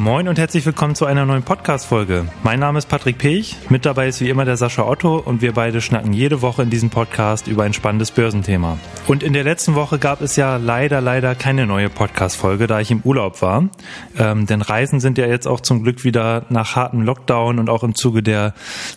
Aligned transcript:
Moin 0.00 0.28
und 0.28 0.38
herzlich 0.38 0.64
willkommen 0.64 0.94
zu 0.94 1.04
einer 1.04 1.26
neuen 1.26 1.42
Podcast-Folge. 1.42 2.24
Mein 2.42 2.58
Name 2.58 2.78
ist 2.78 2.88
Patrick 2.88 3.18
Pech, 3.18 3.54
mit 3.68 3.84
dabei 3.84 4.08
ist 4.08 4.22
wie 4.22 4.30
immer 4.30 4.46
der 4.46 4.56
Sascha 4.56 4.86
Otto 4.86 5.18
und 5.18 5.42
wir 5.42 5.52
beide 5.52 5.82
schnacken 5.82 6.14
jede 6.14 6.40
Woche 6.40 6.62
in 6.62 6.70
diesem 6.70 6.88
Podcast 6.88 7.46
über 7.48 7.64
ein 7.64 7.74
spannendes 7.74 8.10
Börsenthema. 8.10 8.78
Und 9.08 9.22
in 9.22 9.34
der 9.34 9.44
letzten 9.44 9.74
Woche 9.74 9.98
gab 9.98 10.22
es 10.22 10.36
ja 10.36 10.56
leider, 10.56 11.02
leider 11.02 11.34
keine 11.34 11.66
neue 11.66 11.90
Podcast-Folge, 11.90 12.66
da 12.66 12.80
ich 12.80 12.90
im 12.90 13.02
Urlaub 13.02 13.42
war. 13.42 13.68
Ähm, 14.16 14.46
denn 14.46 14.62
Reisen 14.62 15.00
sind 15.00 15.18
ja 15.18 15.26
jetzt 15.26 15.46
auch 15.46 15.60
zum 15.60 15.82
Glück 15.82 16.02
wieder 16.02 16.46
nach 16.48 16.76
hartem 16.76 17.02
Lockdown 17.02 17.58
und 17.58 17.68
auch 17.68 17.84
im 17.84 17.94
Zuge 17.94 18.22
der 18.22 18.54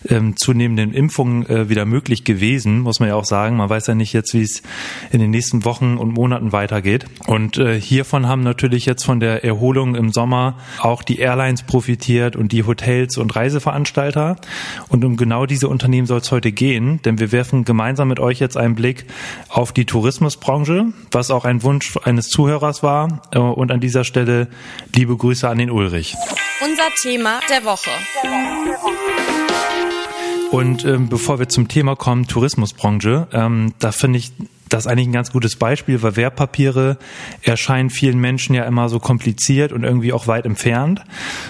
ähm, 0.08 0.38
zunehmenden 0.38 0.94
Impfungen 0.94 1.46
äh, 1.50 1.68
wieder 1.68 1.84
möglich 1.84 2.24
gewesen, 2.24 2.80
muss 2.80 2.98
man 2.98 3.10
ja 3.10 3.14
auch 3.14 3.26
sagen. 3.26 3.58
Man 3.58 3.68
weiß 3.68 3.88
ja 3.88 3.94
nicht 3.94 4.14
jetzt, 4.14 4.32
wie 4.32 4.40
es 4.40 4.62
in 5.10 5.20
den 5.20 5.32
nächsten 5.32 5.66
Wochen 5.66 5.98
und 5.98 6.14
Monaten 6.14 6.52
weitergeht. 6.52 7.04
Und 7.26 7.58
äh, 7.58 7.78
hiervon 7.78 8.26
haben 8.26 8.42
natürlich 8.42 8.86
jetzt 8.86 9.04
von 9.04 9.20
der 9.20 9.44
Erholung 9.44 9.96
im 9.96 10.10
Sommer 10.10 10.54
auch 10.80 10.93
die 11.02 11.18
Airlines 11.18 11.62
profitiert 11.62 12.36
und 12.36 12.52
die 12.52 12.64
Hotels 12.64 13.16
und 13.16 13.34
Reiseveranstalter. 13.34 14.36
Und 14.88 15.04
um 15.04 15.16
genau 15.16 15.46
diese 15.46 15.68
Unternehmen 15.68 16.06
soll 16.06 16.20
es 16.20 16.30
heute 16.30 16.52
gehen, 16.52 17.00
denn 17.02 17.18
wir 17.18 17.32
werfen 17.32 17.64
gemeinsam 17.64 18.08
mit 18.08 18.20
euch 18.20 18.40
jetzt 18.40 18.56
einen 18.56 18.74
Blick 18.74 19.06
auf 19.48 19.72
die 19.72 19.84
Tourismusbranche, 19.84 20.86
was 21.10 21.30
auch 21.30 21.44
ein 21.44 21.62
Wunsch 21.62 21.96
eines 22.04 22.28
Zuhörers 22.28 22.82
war. 22.82 23.22
Äh, 23.32 23.38
und 23.38 23.72
an 23.72 23.80
dieser 23.80 24.04
Stelle 24.04 24.48
liebe 24.94 25.16
Grüße 25.16 25.48
an 25.48 25.58
den 25.58 25.70
Ulrich. 25.70 26.16
Unser 26.62 26.88
Thema 27.02 27.40
der 27.50 27.64
Woche. 27.64 27.90
Und 30.50 30.84
ähm, 30.84 31.08
bevor 31.08 31.40
wir 31.40 31.48
zum 31.48 31.66
Thema 31.66 31.96
kommen, 31.96 32.28
Tourismusbranche, 32.28 33.26
ähm, 33.32 33.74
da 33.80 33.90
finde 33.90 34.20
ich 34.20 34.30
das 34.74 34.86
ist 34.86 34.90
eigentlich 34.90 35.06
ein 35.06 35.12
ganz 35.12 35.30
gutes 35.30 35.54
Beispiel, 35.54 36.02
weil 36.02 36.16
Wertpapiere 36.16 36.98
erscheinen 37.42 37.90
vielen 37.90 38.18
Menschen 38.18 38.56
ja 38.56 38.64
immer 38.64 38.88
so 38.88 38.98
kompliziert 38.98 39.72
und 39.72 39.84
irgendwie 39.84 40.12
auch 40.12 40.26
weit 40.26 40.46
entfernt. 40.46 41.04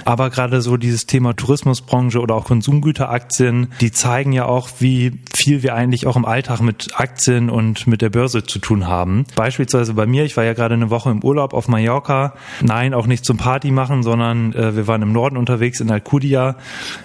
Aber 0.04 0.28
gerade 0.28 0.60
so 0.60 0.76
dieses 0.76 1.06
Thema 1.06 1.34
Tourismusbranche 1.34 2.20
oder 2.20 2.34
auch 2.34 2.44
Konsumgüteraktien, 2.44 3.68
die 3.80 3.92
zeigen 3.92 4.32
ja 4.32 4.44
auch, 4.44 4.68
wie 4.78 5.20
viel 5.34 5.62
wir 5.62 5.74
eigentlich 5.74 6.06
auch 6.06 6.16
im 6.16 6.26
Alltag 6.26 6.60
mit 6.60 7.00
Aktien 7.00 7.48
und 7.48 7.86
mit 7.86 8.02
der 8.02 8.10
Börse 8.10 8.44
zu 8.44 8.58
tun 8.58 8.88
haben. 8.88 9.24
Beispielsweise 9.36 9.94
bei 9.94 10.04
mir, 10.04 10.26
ich 10.26 10.36
war 10.36 10.44
ja 10.44 10.52
gerade 10.52 10.74
eine 10.74 10.90
Woche 10.90 11.08
im 11.10 11.24
Urlaub 11.24 11.54
auf 11.54 11.66
Mallorca. 11.66 12.34
Nein, 12.60 12.92
auch 12.92 13.06
nicht 13.06 13.24
zum 13.24 13.38
Party 13.38 13.70
machen, 13.70 14.02
sondern 14.02 14.52
äh, 14.52 14.76
wir 14.76 14.86
waren 14.86 15.00
im 15.00 15.12
Norden 15.12 15.38
unterwegs 15.38 15.80
in 15.80 15.90
Alcudia 15.90 16.56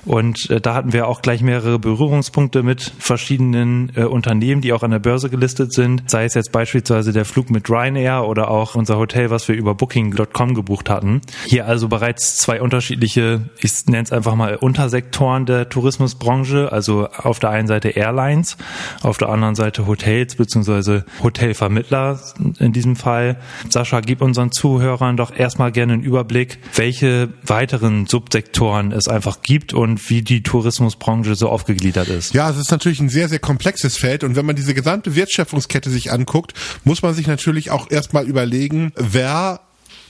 und 0.03 0.49
äh, 0.49 0.59
da 0.59 0.73
hatten 0.73 0.91
wir 0.91 1.07
auch 1.07 1.21
gleich 1.21 1.41
mehrere 1.43 1.79
Berührungspunkte 1.79 2.61
mit 2.61 2.91
verschiedenen 2.99 3.93
äh, 3.95 4.03
Unternehmen, 4.03 4.59
die 4.59 4.73
auch 4.73 4.83
an 4.83 4.91
der 4.91 4.99
Börse 4.99 5.29
gelistet 5.29 5.71
sind 5.71 6.08
sei 6.09 6.25
es 6.25 6.33
jetzt 6.33 6.51
beispielsweise 6.51 7.13
der 7.13 7.25
Flug 7.25 7.49
mit 7.49 7.69
Ryanair 7.69 8.25
oder 8.25 8.49
auch 8.49 8.75
unser 8.75 8.97
Hotel, 8.97 9.29
was 9.29 9.47
wir 9.47 9.55
über 9.55 9.75
Booking.com 9.75 10.55
gebucht 10.55 10.89
hatten. 10.89 11.21
Hier 11.45 11.65
also 11.65 11.87
bereits 11.87 12.37
zwei 12.37 12.61
unterschiedliche, 12.61 13.49
ich 13.59 13.85
nenne 13.87 14.03
es 14.03 14.11
einfach 14.11 14.35
mal 14.35 14.55
Untersektoren 14.55 15.45
der 15.45 15.69
Tourismusbranche, 15.69 16.71
also 16.71 17.07
auf 17.07 17.39
der 17.39 17.51
einen 17.51 17.67
Seite 17.67 17.89
Airlines, 17.89 18.57
auf 19.01 19.17
der 19.17 19.29
anderen 19.29 19.55
Seite 19.55 19.87
Hotels 19.87 20.35
bzw. 20.35 21.01
Hotelvermittler 21.21 22.19
in 22.59 22.73
diesem 22.73 22.95
Fall. 22.95 23.37
Sascha, 23.69 24.01
gib 24.01 24.21
unseren 24.21 24.51
Zuhörern 24.51 25.17
doch 25.17 25.35
erstmal 25.35 25.71
gerne 25.71 25.93
einen 25.93 26.03
Überblick, 26.03 26.59
welche 26.75 27.29
weiteren 27.45 28.05
Subsektoren 28.05 28.91
es 28.91 29.07
einfach 29.07 29.41
gibt 29.41 29.73
und 29.73 30.09
wie 30.09 30.21
die 30.21 30.43
Tourismusbranche 30.43 31.35
so 31.35 31.49
aufgegliedert 31.49 32.09
ist. 32.09 32.33
Ja, 32.33 32.49
es 32.49 32.57
ist 32.57 32.71
natürlich 32.71 32.99
ein 32.99 33.09
sehr, 33.09 33.29
sehr 33.29 33.39
komplexes 33.39 33.97
Feld 33.97 34.23
und 34.23 34.35
wenn 34.35 34.45
man 34.45 34.55
diese 34.55 34.73
gesamte 34.73 35.15
Wertschöpfungskette 35.15 35.88
sich 35.89 36.11
anguckt, 36.11 36.53
muss 36.83 37.01
man 37.01 37.13
sich 37.13 37.27
natürlich 37.27 37.71
auch 37.71 37.89
erstmal 37.91 38.25
überlegen, 38.25 38.91
wer 38.95 39.61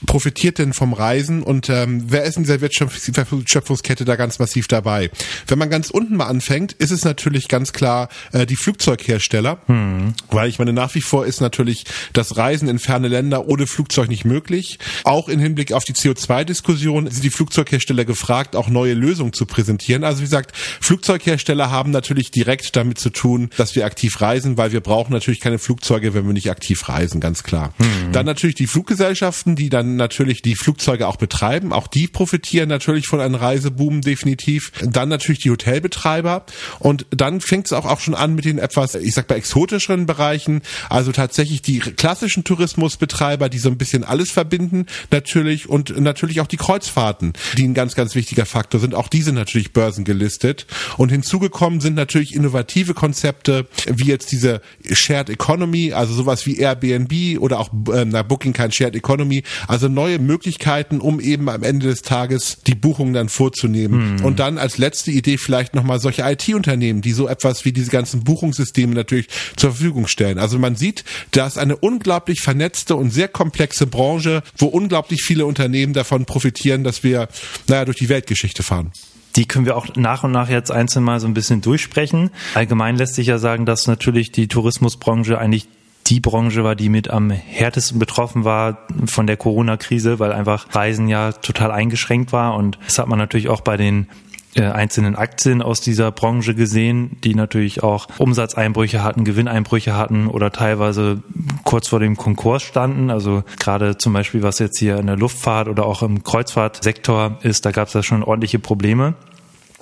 profitiert 0.06 0.58
denn 0.58 0.72
vom 0.72 0.92
Reisen 0.92 1.42
und 1.42 1.68
ähm, 1.68 2.04
wer 2.06 2.24
ist 2.24 2.36
in 2.36 2.44
dieser 2.44 2.60
Wertschöpfungskette 2.60 4.04
da 4.04 4.16
ganz 4.16 4.38
massiv 4.38 4.68
dabei? 4.68 5.10
Wenn 5.46 5.58
man 5.58 5.70
ganz 5.70 5.90
unten 5.90 6.16
mal 6.16 6.26
anfängt, 6.26 6.72
ist 6.72 6.90
es 6.90 7.04
natürlich 7.04 7.48
ganz 7.48 7.72
klar 7.72 8.08
äh, 8.32 8.46
die 8.46 8.56
Flugzeughersteller, 8.56 9.58
hm. 9.66 10.14
weil 10.28 10.48
ich 10.48 10.58
meine, 10.58 10.72
nach 10.72 10.94
wie 10.94 11.00
vor 11.00 11.26
ist 11.26 11.40
natürlich 11.40 11.84
das 12.12 12.36
Reisen 12.36 12.68
in 12.68 12.78
ferne 12.78 13.08
Länder 13.08 13.46
ohne 13.46 13.66
Flugzeug 13.66 14.08
nicht 14.08 14.24
möglich. 14.24 14.78
Auch 15.04 15.28
im 15.28 15.40
Hinblick 15.40 15.72
auf 15.72 15.84
die 15.84 15.94
CO2-Diskussion 15.94 17.10
sind 17.10 17.24
die 17.24 17.30
Flugzeughersteller 17.30 18.04
gefragt, 18.04 18.56
auch 18.56 18.68
neue 18.68 18.94
Lösungen 18.94 19.32
zu 19.32 19.46
präsentieren. 19.46 20.04
Also 20.04 20.20
wie 20.20 20.24
gesagt, 20.24 20.56
Flugzeughersteller 20.80 21.70
haben 21.70 21.90
natürlich 21.90 22.30
direkt 22.30 22.76
damit 22.76 22.98
zu 22.98 23.10
tun, 23.10 23.50
dass 23.56 23.74
wir 23.74 23.84
aktiv 23.84 24.20
reisen, 24.20 24.56
weil 24.56 24.72
wir 24.72 24.80
brauchen 24.80 25.12
natürlich 25.12 25.40
keine 25.40 25.58
Flugzeuge, 25.58 26.14
wenn 26.14 26.26
wir 26.26 26.32
nicht 26.32 26.50
aktiv 26.50 26.88
reisen, 26.88 27.20
ganz 27.20 27.42
klar. 27.42 27.72
Hm. 27.78 28.12
Dann 28.12 28.26
natürlich 28.26 28.56
die 28.56 28.66
Fluggesellschaften, 28.66 29.56
die 29.56 29.69
dann 29.70 29.96
natürlich 29.96 30.42
die 30.42 30.54
Flugzeuge 30.54 31.06
auch 31.06 31.16
betreiben. 31.16 31.72
Auch 31.72 31.86
die 31.86 32.08
profitieren 32.08 32.68
natürlich 32.68 33.06
von 33.06 33.20
einem 33.20 33.34
Reiseboom 33.34 34.02
definitiv. 34.02 34.72
Dann 34.82 35.08
natürlich 35.08 35.40
die 35.40 35.50
Hotelbetreiber. 35.50 36.44
Und 36.78 37.06
dann 37.10 37.40
fängt 37.40 37.66
es 37.66 37.72
auch, 37.72 37.86
auch 37.86 38.00
schon 38.00 38.14
an 38.14 38.34
mit 38.34 38.44
den 38.44 38.58
etwas, 38.58 38.94
ich 38.94 39.14
sag 39.14 39.28
mal, 39.28 39.36
exotischeren 39.36 40.06
Bereichen. 40.06 40.62
Also 40.88 41.12
tatsächlich 41.12 41.62
die 41.62 41.78
klassischen 41.78 42.44
Tourismusbetreiber, 42.44 43.48
die 43.48 43.58
so 43.58 43.68
ein 43.68 43.78
bisschen 43.78 44.04
alles 44.04 44.30
verbinden, 44.30 44.86
natürlich. 45.10 45.68
Und 45.68 45.98
natürlich 45.98 46.40
auch 46.40 46.46
die 46.46 46.56
Kreuzfahrten, 46.56 47.32
die 47.56 47.64
ein 47.64 47.74
ganz, 47.74 47.94
ganz 47.94 48.14
wichtiger 48.14 48.46
Faktor 48.46 48.80
sind. 48.80 48.94
Auch 48.94 49.08
die 49.08 49.22
sind 49.22 49.34
natürlich 49.34 49.72
börsengelistet. 49.72 50.66
Und 50.96 51.10
hinzugekommen 51.10 51.80
sind 51.80 51.94
natürlich 51.94 52.34
innovative 52.34 52.94
Konzepte, 52.94 53.66
wie 53.86 54.06
jetzt 54.06 54.32
diese 54.32 54.60
Shared 54.90 55.30
Economy, 55.30 55.92
also 55.92 56.14
sowas 56.14 56.46
wie 56.46 56.58
Airbnb 56.58 57.40
oder 57.40 57.60
auch 57.60 57.70
äh, 57.92 58.04
na, 58.04 58.22
Booking 58.22 58.52
kein 58.52 58.72
Shared 58.72 58.96
Economy, 58.96 59.42
also 59.68 59.88
neue 59.88 60.18
Möglichkeiten, 60.18 61.00
um 61.00 61.20
eben 61.20 61.48
am 61.48 61.62
Ende 61.62 61.88
des 61.88 62.02
Tages 62.02 62.58
die 62.66 62.74
Buchungen 62.74 63.12
dann 63.12 63.28
vorzunehmen. 63.28 64.16
Mhm. 64.16 64.24
Und 64.24 64.38
dann 64.38 64.58
als 64.58 64.78
letzte 64.78 65.10
Idee 65.10 65.38
vielleicht 65.38 65.74
nochmal 65.74 66.00
solche 66.00 66.22
IT-Unternehmen, 66.22 67.02
die 67.02 67.12
so 67.12 67.28
etwas 67.28 67.64
wie 67.64 67.72
diese 67.72 67.90
ganzen 67.90 68.24
Buchungssysteme 68.24 68.94
natürlich 68.94 69.28
zur 69.56 69.70
Verfügung 69.70 70.06
stellen. 70.06 70.38
Also 70.38 70.58
man 70.58 70.76
sieht, 70.76 71.04
da 71.32 71.46
ist 71.46 71.58
eine 71.58 71.76
unglaublich 71.76 72.40
vernetzte 72.40 72.96
und 72.96 73.10
sehr 73.10 73.28
komplexe 73.28 73.86
Branche, 73.86 74.42
wo 74.56 74.66
unglaublich 74.66 75.22
viele 75.22 75.46
Unternehmen 75.46 75.92
davon 75.92 76.24
profitieren, 76.24 76.84
dass 76.84 77.02
wir, 77.02 77.28
naja, 77.68 77.84
durch 77.84 77.98
die 77.98 78.08
Weltgeschichte 78.08 78.62
fahren. 78.62 78.92
Die 79.36 79.46
können 79.46 79.64
wir 79.64 79.76
auch 79.76 79.86
nach 79.94 80.24
und 80.24 80.32
nach 80.32 80.48
jetzt 80.48 80.72
einzeln 80.72 81.04
mal 81.04 81.20
so 81.20 81.28
ein 81.28 81.34
bisschen 81.34 81.60
durchsprechen. 81.60 82.30
Allgemein 82.54 82.96
lässt 82.96 83.14
sich 83.14 83.28
ja 83.28 83.38
sagen, 83.38 83.64
dass 83.64 83.86
natürlich 83.86 84.32
die 84.32 84.48
Tourismusbranche 84.48 85.38
eigentlich 85.38 85.68
die 86.06 86.20
Branche 86.20 86.64
war, 86.64 86.74
die 86.74 86.88
mit 86.88 87.10
am 87.10 87.30
härtesten 87.30 87.98
betroffen 87.98 88.44
war 88.44 88.78
von 89.06 89.26
der 89.26 89.36
Corona-Krise, 89.36 90.18
weil 90.18 90.32
einfach 90.32 90.74
Reisen 90.74 91.08
ja 91.08 91.32
total 91.32 91.70
eingeschränkt 91.70 92.32
war. 92.32 92.56
Und 92.56 92.78
das 92.84 92.98
hat 92.98 93.06
man 93.08 93.18
natürlich 93.18 93.48
auch 93.48 93.60
bei 93.60 93.76
den 93.76 94.08
äh, 94.56 94.62
einzelnen 94.62 95.14
Aktien 95.14 95.62
aus 95.62 95.80
dieser 95.80 96.10
Branche 96.10 96.56
gesehen, 96.56 97.16
die 97.22 97.36
natürlich 97.36 97.84
auch 97.84 98.08
Umsatzeinbrüche 98.18 99.04
hatten, 99.04 99.24
Gewinneinbrüche 99.24 99.96
hatten 99.96 100.26
oder 100.26 100.50
teilweise 100.50 101.22
kurz 101.64 101.86
vor 101.86 102.00
dem 102.00 102.16
Konkurs 102.16 102.62
standen. 102.62 103.10
Also 103.10 103.44
gerade 103.60 103.96
zum 103.96 104.12
Beispiel, 104.12 104.42
was 104.42 104.58
jetzt 104.58 104.78
hier 104.78 104.98
in 104.98 105.06
der 105.06 105.16
Luftfahrt 105.16 105.68
oder 105.68 105.86
auch 105.86 106.02
im 106.02 106.24
Kreuzfahrtsektor 106.24 107.38
ist, 107.42 107.64
da 107.64 107.70
gab 107.70 107.88
es 107.88 107.94
ja 107.94 108.02
schon 108.02 108.24
ordentliche 108.24 108.58
Probleme. 108.58 109.14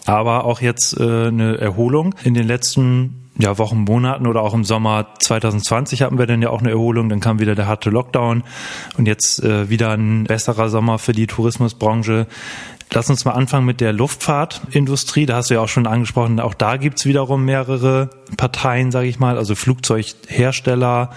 Aber 0.05 0.45
auch 0.45 0.61
jetzt 0.61 0.99
äh, 0.99 1.28
eine 1.28 1.57
Erholung 1.59 2.15
in 2.25 2.34
den 2.34 2.47
letzten 2.47 3.28
ja, 3.38 3.56
Wochen, 3.56 3.84
Monaten 3.84 4.26
oder 4.26 4.43
auch 4.43 4.53
im 4.53 4.65
Sommer 4.65 5.15
2020 5.21 6.03
hatten 6.03 6.19
wir 6.19 6.26
dann 6.26 6.43
ja 6.43 6.50
auch 6.50 6.60
eine 6.60 6.71
Erholung, 6.71 7.09
dann 7.09 7.21
kam 7.21 7.38
wieder 7.38 7.54
der 7.54 7.69
harte 7.69 7.91
Lockdown 7.91 8.43
und 8.97 9.06
jetzt 9.06 9.43
äh, 9.43 9.71
wieder 9.71 9.93
ein 9.93 10.25
besserer 10.25 10.69
Sommer 10.69 10.99
für 10.99 11.12
die 11.12 11.28
Tourismusbranche. 11.28 12.27
Lass 12.91 13.10
uns 13.10 13.27
mal 13.27 13.32
anfangen 13.32 13.66
mit 13.66 13.81
der 13.82 13.93
Luftfahrtindustrie. 13.93 15.27
Da 15.27 15.37
hast 15.37 15.50
du 15.50 15.54
ja 15.54 15.60
auch 15.60 15.69
schon 15.69 15.87
angesprochen, 15.87 16.41
auch 16.41 16.54
da 16.54 16.78
gibt's 16.78 17.04
wiederum 17.04 17.44
mehrere 17.44 18.10
Parteien, 18.37 18.91
sage 18.91 19.09
ich 19.09 19.19
mal, 19.19 19.37
also 19.37 19.54
Flugzeughersteller 19.54 21.10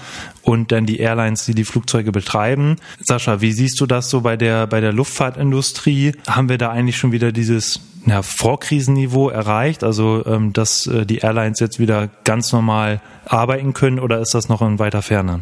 und 0.43 0.71
dann 0.71 0.85
die 0.85 0.99
Airlines, 0.99 1.45
die 1.45 1.55
die 1.55 1.63
Flugzeuge 1.63 2.11
betreiben. 2.11 2.75
Sascha, 2.99 3.41
wie 3.41 3.53
siehst 3.53 3.79
du 3.79 3.85
das 3.85 4.09
so 4.09 4.22
bei 4.22 4.35
der, 4.35 4.67
bei 4.67 4.81
der 4.81 4.91
Luftfahrtindustrie? 4.91 6.13
Haben 6.28 6.49
wir 6.49 6.57
da 6.57 6.69
eigentlich 6.69 6.97
schon 6.97 7.13
wieder 7.13 7.31
dieses 7.31 7.79
ja, 8.05 8.21
Vorkrisenniveau 8.21 9.29
erreicht, 9.29 9.83
also 9.83 10.25
ähm, 10.25 10.53
dass 10.53 10.87
äh, 10.87 11.05
die 11.05 11.19
Airlines 11.19 11.59
jetzt 11.59 11.79
wieder 11.79 12.09
ganz 12.23 12.51
normal 12.51 13.01
arbeiten 13.25 13.73
können 13.73 13.99
oder 13.99 14.19
ist 14.19 14.33
das 14.33 14.49
noch 14.49 14.61
in 14.61 14.79
weiter 14.79 15.01
Ferne? 15.01 15.41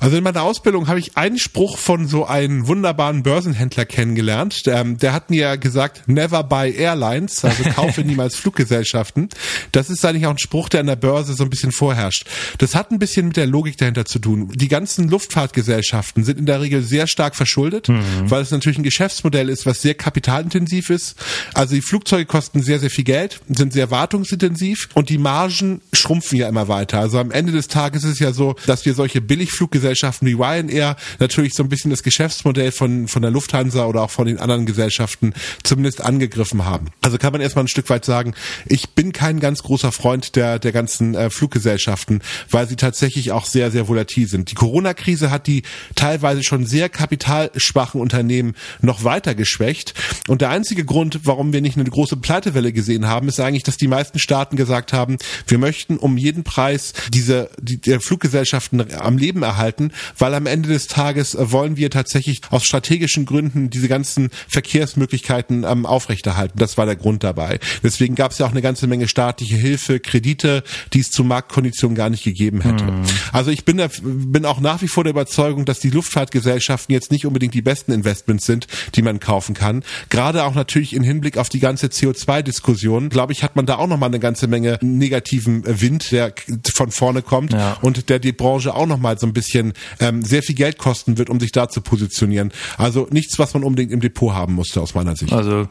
Also 0.00 0.16
in 0.16 0.24
meiner 0.24 0.42
Ausbildung 0.42 0.88
habe 0.88 0.98
ich 0.98 1.18
einen 1.18 1.38
Spruch 1.38 1.76
von 1.76 2.08
so 2.08 2.24
einem 2.24 2.66
wunderbaren 2.66 3.22
Börsenhändler 3.22 3.84
kennengelernt. 3.84 4.64
Der, 4.64 4.82
der 4.82 5.12
hat 5.12 5.28
mir 5.28 5.58
gesagt, 5.58 6.08
never 6.08 6.42
buy 6.42 6.74
Airlines, 6.74 7.44
also 7.44 7.64
kaufe 7.64 8.00
niemals 8.04 8.36
Fluggesellschaften. 8.36 9.28
Das 9.72 9.90
ist 9.90 10.02
eigentlich 10.04 10.26
auch 10.26 10.30
ein 10.30 10.38
Spruch, 10.38 10.70
der 10.70 10.80
an 10.80 10.86
der 10.86 10.96
Börse 10.96 11.34
so 11.34 11.44
ein 11.44 11.50
bisschen 11.50 11.70
vorherrscht. 11.70 12.24
Das 12.58 12.74
hat 12.74 12.90
ein 12.90 12.98
bisschen 12.98 13.26
mit 13.26 13.36
der 13.36 13.46
Logik 13.46 13.76
dahinter 13.76 14.06
zu 14.06 14.18
tun. 14.18 14.50
Die 14.54 14.68
ganzen 14.68 15.10
Luftfahrtgesellschaften 15.10 16.24
sind 16.24 16.38
in 16.38 16.46
der 16.46 16.62
Regel 16.62 16.82
sehr 16.82 17.06
stark 17.06 17.36
verschuldet, 17.36 17.90
mhm. 17.90 18.00
weil 18.24 18.40
es 18.40 18.50
natürlich 18.50 18.78
ein 18.78 18.84
Geschäftsmodell 18.84 19.50
ist, 19.50 19.66
was 19.66 19.82
sehr 19.82 19.94
kapitalintensiv 19.94 20.88
ist. 20.88 21.16
Also 21.52 21.74
die 21.74 21.82
Flugzeuge 21.82 22.24
kosten 22.24 22.62
sehr, 22.62 22.78
sehr 22.78 22.90
viel 22.90 23.04
Geld, 23.04 23.42
sind 23.48 23.74
sehr 23.74 23.90
wartungsintensiv 23.90 24.88
und 24.94 25.10
die 25.10 25.18
Margen 25.18 25.82
schrumpfen 25.92 26.38
ja 26.38 26.48
immer 26.48 26.68
weiter. 26.68 27.00
Also 27.00 27.18
am 27.18 27.30
Ende 27.30 27.52
des 27.52 27.68
Tages 27.68 28.04
ist 28.04 28.12
es 28.12 28.18
ja 28.18 28.32
so, 28.32 28.56
dass 28.64 28.86
wir 28.86 28.94
solche 28.94 29.20
Billigfluggesellschaften 29.20 29.89
Fluggesellschaften 29.90 30.26
wie 30.28 30.34
Ryanair 30.34 30.96
natürlich 31.18 31.54
so 31.54 31.62
ein 31.62 31.68
bisschen 31.68 31.90
das 31.90 32.02
Geschäftsmodell 32.02 32.72
von, 32.72 33.08
von 33.08 33.22
der 33.22 33.30
Lufthansa 33.30 33.86
oder 33.86 34.02
auch 34.02 34.10
von 34.10 34.26
den 34.26 34.38
anderen 34.38 34.66
Gesellschaften 34.66 35.34
zumindest 35.62 36.00
angegriffen 36.00 36.64
haben. 36.64 36.88
Also 37.00 37.18
kann 37.18 37.32
man 37.32 37.40
erstmal 37.40 37.64
ein 37.64 37.68
Stück 37.68 37.90
weit 37.90 38.04
sagen, 38.04 38.34
ich 38.66 38.90
bin 38.90 39.12
kein 39.12 39.40
ganz 39.40 39.62
großer 39.62 39.92
Freund 39.92 40.36
der, 40.36 40.58
der 40.58 40.72
ganzen 40.72 41.14
äh, 41.14 41.30
Fluggesellschaften, 41.30 42.22
weil 42.50 42.68
sie 42.68 42.76
tatsächlich 42.76 43.32
auch 43.32 43.46
sehr, 43.46 43.70
sehr 43.70 43.88
volatil 43.88 44.28
sind. 44.28 44.50
Die 44.50 44.54
Corona-Krise 44.54 45.30
hat 45.30 45.46
die 45.46 45.62
teilweise 45.94 46.42
schon 46.44 46.66
sehr 46.66 46.88
kapitalschwachen 46.88 48.00
Unternehmen 48.00 48.54
noch 48.80 49.04
weiter 49.04 49.34
geschwächt. 49.34 49.94
Und 50.28 50.40
der 50.40 50.50
einzige 50.50 50.84
Grund, 50.84 51.20
warum 51.24 51.52
wir 51.52 51.60
nicht 51.60 51.76
eine 51.76 51.88
große 51.88 52.16
Pleitewelle 52.16 52.72
gesehen 52.72 53.06
haben, 53.06 53.28
ist 53.28 53.40
eigentlich, 53.40 53.64
dass 53.64 53.76
die 53.76 53.88
meisten 53.88 54.18
Staaten 54.18 54.56
gesagt 54.56 54.92
haben, 54.92 55.18
wir 55.46 55.58
möchten 55.58 55.96
um 55.96 56.16
jeden 56.16 56.44
Preis 56.44 56.92
diese 57.12 57.50
die, 57.60 57.80
die 57.80 57.98
Fluggesellschaften 57.98 58.94
am 59.00 59.18
Leben 59.18 59.42
erhalten, 59.42 59.79
weil 60.18 60.34
am 60.34 60.46
Ende 60.46 60.68
des 60.68 60.86
Tages 60.86 61.36
wollen 61.38 61.76
wir 61.76 61.90
tatsächlich 61.90 62.40
aus 62.50 62.64
strategischen 62.64 63.24
Gründen 63.24 63.70
diese 63.70 63.88
ganzen 63.88 64.30
Verkehrsmöglichkeiten 64.48 65.64
ähm, 65.64 65.86
aufrechterhalten. 65.86 66.58
Das 66.58 66.76
war 66.76 66.86
der 66.86 66.96
Grund 66.96 67.24
dabei. 67.24 67.58
Deswegen 67.82 68.14
gab 68.14 68.32
es 68.32 68.38
ja 68.38 68.46
auch 68.46 68.50
eine 68.50 68.62
ganze 68.62 68.86
Menge 68.86 69.08
staatliche 69.08 69.56
Hilfe, 69.56 70.00
Kredite, 70.00 70.62
die 70.92 71.00
es 71.00 71.10
zu 71.10 71.24
Marktkonditionen 71.24 71.96
gar 71.96 72.10
nicht 72.10 72.24
gegeben 72.24 72.60
hätte. 72.60 72.84
Mhm. 72.84 73.02
Also 73.32 73.50
ich 73.50 73.64
bin, 73.64 73.78
da, 73.78 73.88
bin 74.02 74.44
auch 74.44 74.60
nach 74.60 74.82
wie 74.82 74.88
vor 74.88 75.04
der 75.04 75.12
Überzeugung, 75.12 75.64
dass 75.64 75.80
die 75.80 75.90
Luftfahrtgesellschaften 75.90 76.92
jetzt 76.92 77.10
nicht 77.10 77.26
unbedingt 77.26 77.54
die 77.54 77.62
besten 77.62 77.92
Investments 77.92 78.46
sind, 78.46 78.66
die 78.94 79.02
man 79.02 79.20
kaufen 79.20 79.54
kann. 79.54 79.82
Gerade 80.08 80.44
auch 80.44 80.54
natürlich 80.54 80.94
im 80.94 81.02
Hinblick 81.02 81.38
auf 81.38 81.48
die 81.48 81.60
ganze 81.60 81.86
CO2-Diskussion, 81.86 83.08
glaube 83.08 83.32
ich, 83.32 83.42
hat 83.42 83.56
man 83.56 83.66
da 83.66 83.76
auch 83.76 83.86
nochmal 83.86 84.08
eine 84.08 84.20
ganze 84.20 84.46
Menge 84.46 84.78
negativen 84.80 85.62
Wind, 85.66 86.12
der 86.12 86.32
von 86.72 86.90
vorne 86.90 87.22
kommt 87.22 87.52
ja. 87.52 87.76
und 87.82 88.08
der 88.08 88.18
die 88.18 88.32
Branche 88.32 88.74
auch 88.74 88.86
nochmal 88.86 89.18
so 89.18 89.26
ein 89.26 89.32
bisschen 89.32 89.69
ähm, 89.98 90.22
sehr 90.22 90.42
viel 90.42 90.54
Geld 90.54 90.78
kosten 90.78 91.18
wird, 91.18 91.30
um 91.30 91.40
sich 91.40 91.52
da 91.52 91.68
zu 91.68 91.80
positionieren. 91.80 92.52
Also 92.76 93.08
nichts, 93.10 93.38
was 93.38 93.54
man 93.54 93.64
unbedingt 93.64 93.92
im 93.92 94.00
Depot 94.00 94.32
haben 94.32 94.54
musste 94.54 94.80
aus 94.80 94.94
meiner 94.94 95.16
Sicht. 95.16 95.32
Also 95.32 95.68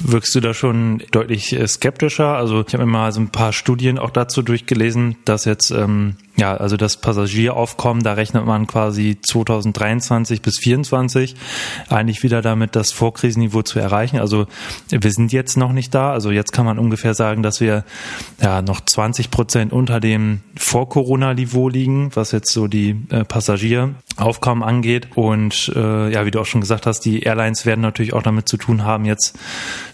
wirkst 0.00 0.34
du 0.34 0.40
da 0.40 0.54
schon 0.54 1.02
deutlich 1.10 1.56
skeptischer? 1.66 2.36
Also 2.36 2.64
ich 2.66 2.72
habe 2.72 2.84
mir 2.84 2.92
mal 2.92 3.12
so 3.12 3.20
ein 3.20 3.30
paar 3.30 3.52
Studien 3.52 3.98
auch 3.98 4.10
dazu 4.10 4.42
durchgelesen, 4.42 5.16
dass 5.24 5.44
jetzt 5.44 5.70
ähm, 5.70 6.16
ja, 6.40 6.56
also 6.56 6.78
das 6.78 6.96
Passagieraufkommen, 6.96 8.02
da 8.02 8.14
rechnet 8.14 8.46
man 8.46 8.66
quasi 8.66 9.18
2023 9.20 10.40
bis 10.40 10.54
2024 10.54 11.36
eigentlich 11.90 12.22
wieder 12.22 12.40
damit, 12.40 12.74
das 12.76 12.92
Vorkrisenniveau 12.92 13.60
zu 13.60 13.78
erreichen. 13.78 14.18
Also 14.18 14.46
wir 14.88 15.12
sind 15.12 15.32
jetzt 15.32 15.58
noch 15.58 15.72
nicht 15.72 15.94
da. 15.94 16.12
Also 16.12 16.30
jetzt 16.30 16.52
kann 16.52 16.64
man 16.64 16.78
ungefähr 16.78 17.12
sagen, 17.12 17.42
dass 17.42 17.60
wir 17.60 17.84
ja 18.40 18.62
noch 18.62 18.80
20 18.80 19.30
Prozent 19.30 19.74
unter 19.74 20.00
dem 20.00 20.40
Vor-Corona-Niveau 20.56 21.68
liegen, 21.68 22.10
was 22.16 22.32
jetzt 22.32 22.52
so 22.52 22.68
die 22.68 22.96
äh, 23.10 23.22
Passagieraufkommen 23.24 24.64
angeht. 24.64 25.08
Und 25.16 25.70
äh, 25.76 26.10
ja, 26.10 26.24
wie 26.24 26.30
du 26.30 26.40
auch 26.40 26.46
schon 26.46 26.62
gesagt 26.62 26.86
hast, 26.86 27.00
die 27.00 27.20
Airlines 27.20 27.66
werden 27.66 27.82
natürlich 27.82 28.14
auch 28.14 28.22
damit 28.22 28.48
zu 28.48 28.56
tun 28.56 28.82
haben, 28.84 29.04
jetzt 29.04 29.38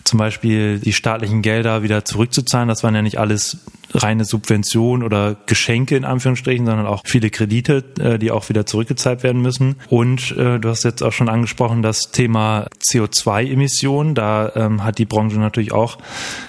zum 0.06 0.18
Beispiel 0.18 0.78
die 0.78 0.92
staatlichen 0.92 1.42
Gelder 1.42 1.82
wieder 1.82 2.04
zurückzuzahlen. 2.04 2.68
Das 2.68 2.84
waren 2.84 2.94
ja 2.94 3.02
nicht 3.02 3.18
alles 3.18 3.58
reine 3.92 4.24
Subvention 4.24 5.02
oder 5.02 5.36
Geschenke 5.46 5.96
in 5.96 6.04
Anführungsstrichen, 6.04 6.66
sondern 6.66 6.86
auch 6.86 7.02
viele 7.04 7.30
Kredite, 7.30 7.84
äh, 7.98 8.18
die 8.18 8.30
auch 8.30 8.48
wieder 8.48 8.66
zurückgezahlt 8.66 9.22
werden 9.22 9.42
müssen. 9.42 9.76
Und 9.88 10.32
äh, 10.36 10.58
du 10.58 10.68
hast 10.68 10.84
jetzt 10.84 11.02
auch 11.02 11.12
schon 11.12 11.28
angesprochen, 11.28 11.82
das 11.82 12.10
Thema 12.12 12.66
CO2-Emissionen. 12.88 14.14
Da 14.14 14.52
ähm, 14.54 14.84
hat 14.84 14.98
die 14.98 15.06
Branche 15.06 15.38
natürlich 15.38 15.72
auch 15.72 15.98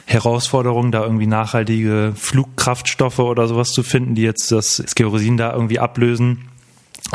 Herausforderungen, 0.06 0.92
da 0.92 1.03
irgendwie 1.03 1.27
nachhaltige 1.27 2.13
Flugkraftstoffe 2.15 3.19
oder 3.19 3.48
sowas 3.48 3.69
zu 3.69 3.83
finden, 3.83 4.15
die 4.15 4.24
jetzt 4.24 4.51
das 4.51 4.83
Kerosin 4.95 5.38
da 5.38 5.53
irgendwie 5.53 5.80
ablösen 5.80 6.50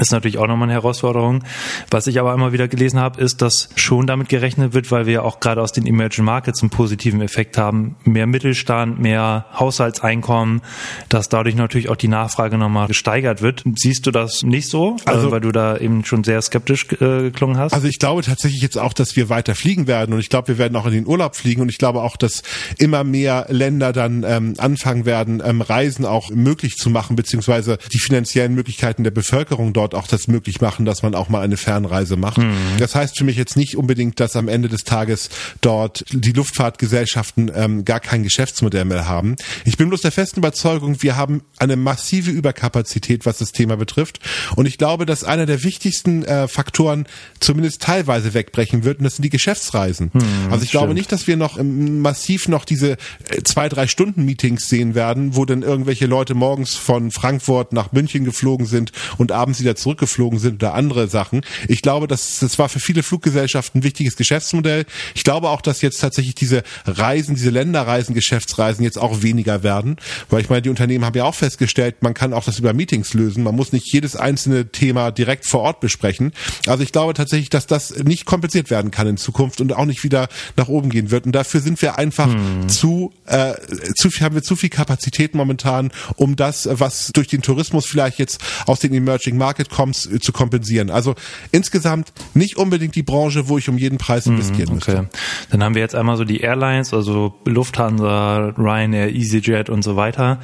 ist 0.00 0.10
natürlich 0.10 0.38
auch 0.38 0.46
nochmal 0.46 0.68
eine 0.68 0.74
Herausforderung. 0.74 1.44
Was 1.90 2.06
ich 2.06 2.18
aber 2.18 2.32
immer 2.32 2.52
wieder 2.52 2.66
gelesen 2.66 2.98
habe, 2.98 3.20
ist, 3.20 3.42
dass 3.42 3.68
schon 3.76 4.06
damit 4.06 4.28
gerechnet 4.28 4.72
wird, 4.72 4.90
weil 4.90 5.06
wir 5.06 5.12
ja 5.12 5.22
auch 5.22 5.40
gerade 5.40 5.60
aus 5.60 5.72
den 5.72 5.86
Emerging 5.86 6.24
Markets 6.24 6.62
einen 6.62 6.70
positiven 6.70 7.20
Effekt 7.20 7.58
haben. 7.58 7.96
Mehr 8.04 8.26
Mittelstand, 8.26 9.00
mehr 9.00 9.46
Haushaltseinkommen, 9.58 10.62
dass 11.08 11.28
dadurch 11.28 11.56
natürlich 11.56 11.90
auch 11.90 11.96
die 11.96 12.08
Nachfrage 12.08 12.56
nochmal 12.56 12.86
gesteigert 12.86 13.42
wird. 13.42 13.64
Siehst 13.76 14.06
du 14.06 14.10
das 14.10 14.42
nicht 14.42 14.68
so? 14.68 14.96
Also, 15.04 15.30
weil 15.30 15.40
du 15.40 15.52
da 15.52 15.76
eben 15.76 16.04
schon 16.04 16.24
sehr 16.24 16.40
skeptisch 16.40 16.86
äh, 16.92 16.96
geklungen 17.22 17.58
hast? 17.58 17.72
Also 17.74 17.86
ich 17.86 17.98
glaube 17.98 18.22
tatsächlich 18.22 18.62
jetzt 18.62 18.78
auch, 18.78 18.94
dass 18.94 19.14
wir 19.14 19.28
weiter 19.28 19.54
fliegen 19.54 19.86
werden 19.86 20.14
und 20.14 20.20
ich 20.20 20.30
glaube, 20.30 20.48
wir 20.48 20.58
werden 20.58 20.76
auch 20.76 20.86
in 20.86 20.92
den 20.92 21.06
Urlaub 21.06 21.36
fliegen 21.36 21.60
und 21.60 21.68
ich 21.68 21.78
glaube 21.78 22.00
auch, 22.00 22.16
dass 22.16 22.42
immer 22.78 23.04
mehr 23.04 23.46
Länder 23.50 23.92
dann 23.92 24.24
ähm, 24.26 24.54
anfangen 24.58 25.04
werden, 25.04 25.42
ähm, 25.44 25.60
Reisen 25.60 26.06
auch 26.06 26.30
möglich 26.30 26.76
zu 26.76 26.88
machen, 26.88 27.14
beziehungsweise 27.14 27.78
die 27.92 27.98
finanziellen 27.98 28.54
Möglichkeiten 28.54 29.04
der 29.04 29.10
Bevölkerung 29.10 29.72
dort 29.72 29.81
dort 29.82 29.94
auch 29.94 30.06
das 30.06 30.28
möglich 30.28 30.60
machen, 30.60 30.84
dass 30.84 31.02
man 31.02 31.14
auch 31.14 31.28
mal 31.28 31.42
eine 31.42 31.56
Fernreise 31.56 32.16
macht. 32.16 32.38
Mhm. 32.38 32.54
Das 32.78 32.94
heißt 32.94 33.18
für 33.18 33.24
mich 33.24 33.36
jetzt 33.36 33.56
nicht 33.56 33.76
unbedingt, 33.76 34.20
dass 34.20 34.36
am 34.36 34.48
Ende 34.48 34.68
des 34.68 34.84
Tages 34.84 35.28
dort 35.60 36.04
die 36.12 36.32
Luftfahrtgesellschaften 36.32 37.50
ähm, 37.54 37.84
gar 37.84 38.00
kein 38.00 38.22
Geschäftsmodell 38.22 38.84
mehr 38.84 39.08
haben. 39.08 39.36
Ich 39.64 39.76
bin 39.76 39.88
bloß 39.88 40.02
der 40.02 40.12
festen 40.12 40.40
Überzeugung, 40.40 41.02
wir 41.02 41.16
haben 41.16 41.42
eine 41.58 41.76
massive 41.76 42.30
Überkapazität, 42.30 43.26
was 43.26 43.38
das 43.38 43.50
Thema 43.50 43.76
betrifft. 43.76 44.20
Und 44.54 44.66
ich 44.66 44.78
glaube, 44.78 45.04
dass 45.04 45.24
einer 45.24 45.46
der 45.46 45.64
wichtigsten 45.64 46.24
äh, 46.24 46.46
Faktoren 46.46 47.06
zumindest 47.40 47.82
teilweise 47.82 48.34
wegbrechen 48.34 48.84
wird, 48.84 48.98
und 48.98 49.04
das 49.04 49.16
sind 49.16 49.24
die 49.24 49.30
Geschäftsreisen. 49.30 50.10
Mhm, 50.12 50.22
also 50.50 50.62
ich 50.62 50.68
stimmt. 50.68 50.70
glaube 50.70 50.94
nicht, 50.94 51.10
dass 51.10 51.26
wir 51.26 51.36
noch 51.36 51.58
ähm, 51.58 52.00
massiv 52.00 52.46
noch 52.48 52.64
diese 52.64 52.92
äh, 52.92 53.42
zwei, 53.42 53.68
drei 53.68 53.88
Stunden 53.88 54.24
Meetings 54.24 54.68
sehen 54.68 54.94
werden, 54.94 55.34
wo 55.34 55.44
dann 55.44 55.62
irgendwelche 55.62 56.06
Leute 56.06 56.34
morgens 56.34 56.76
von 56.76 57.10
Frankfurt 57.10 57.72
nach 57.72 57.90
München 57.92 58.24
geflogen 58.24 58.66
sind 58.66 58.92
und 59.18 59.32
abends 59.32 59.60
wieder 59.60 59.71
wieder 59.72 59.76
zurückgeflogen 59.76 60.38
sind 60.38 60.62
oder 60.62 60.74
andere 60.74 61.08
Sachen. 61.08 61.42
Ich 61.68 61.82
glaube, 61.82 62.06
das, 62.06 62.38
das 62.40 62.58
war 62.58 62.68
für 62.68 62.80
viele 62.80 63.02
Fluggesellschaften 63.02 63.78
ein 63.78 63.82
wichtiges 63.82 64.16
Geschäftsmodell. 64.16 64.84
Ich 65.14 65.24
glaube 65.24 65.48
auch, 65.48 65.60
dass 65.60 65.80
jetzt 65.80 66.00
tatsächlich 66.00 66.34
diese 66.34 66.62
Reisen, 66.84 67.34
diese 67.34 67.50
Länderreisen, 67.50 68.14
Geschäftsreisen 68.14 68.84
jetzt 68.84 68.98
auch 68.98 69.22
weniger 69.22 69.62
werden, 69.62 69.96
weil 70.30 70.42
ich 70.42 70.50
meine, 70.50 70.62
die 70.62 70.68
Unternehmen 70.68 71.04
haben 71.04 71.16
ja 71.16 71.24
auch 71.24 71.34
festgestellt, 71.34 71.96
man 72.00 72.14
kann 72.14 72.32
auch 72.32 72.44
das 72.44 72.58
über 72.58 72.72
Meetings 72.72 73.14
lösen. 73.14 73.42
Man 73.42 73.54
muss 73.54 73.72
nicht 73.72 73.92
jedes 73.92 74.16
einzelne 74.16 74.70
Thema 74.70 75.10
direkt 75.10 75.46
vor 75.46 75.60
Ort 75.60 75.80
besprechen. 75.80 76.32
Also 76.66 76.82
ich 76.82 76.92
glaube 76.92 77.14
tatsächlich, 77.14 77.50
dass 77.50 77.66
das 77.66 77.90
nicht 78.04 78.24
kompensiert 78.26 78.70
werden 78.70 78.90
kann 78.90 79.06
in 79.06 79.16
Zukunft 79.16 79.60
und 79.60 79.72
auch 79.72 79.86
nicht 79.86 80.04
wieder 80.04 80.28
nach 80.56 80.68
oben 80.68 80.90
gehen 80.90 81.10
wird. 81.10 81.26
Und 81.26 81.32
dafür 81.32 81.60
sind 81.60 81.80
wir 81.82 81.98
einfach 81.98 82.32
hm. 82.32 82.68
zu, 82.68 83.12
äh, 83.26 83.54
zu 83.96 84.10
viel, 84.10 84.24
haben 84.24 84.34
wir 84.34 84.42
zu 84.42 84.56
viel 84.56 84.68
Kapazität 84.68 85.34
momentan, 85.34 85.90
um 86.16 86.36
das, 86.36 86.68
was 86.70 87.10
durch 87.12 87.28
den 87.28 87.42
Tourismus 87.42 87.86
vielleicht 87.86 88.18
jetzt 88.18 88.40
aus 88.66 88.80
den 88.80 88.92
Emerging 88.94 89.36
Markets 89.36 89.61
Market 89.62 89.70
Comms 89.70 90.06
äh, 90.06 90.20
zu 90.20 90.32
kompensieren. 90.32 90.90
Also 90.90 91.14
insgesamt 91.50 92.12
nicht 92.34 92.56
unbedingt 92.56 92.94
die 92.94 93.02
Branche, 93.02 93.48
wo 93.48 93.58
ich 93.58 93.68
um 93.68 93.78
jeden 93.78 93.98
Preis 93.98 94.26
mhm, 94.26 94.34
investieren 94.34 94.74
mm, 94.74 94.76
okay. 94.76 94.96
müsste. 94.96 95.08
Dann 95.50 95.62
haben 95.62 95.74
wir 95.74 95.82
jetzt 95.82 95.94
einmal 95.94 96.16
so 96.16 96.24
die 96.24 96.40
Airlines, 96.40 96.92
also 96.92 97.34
Lufthansa, 97.44 98.54
Ryanair, 98.56 99.14
EasyJet 99.14 99.70
und 99.70 99.82
so 99.82 99.96
weiter, 99.96 100.38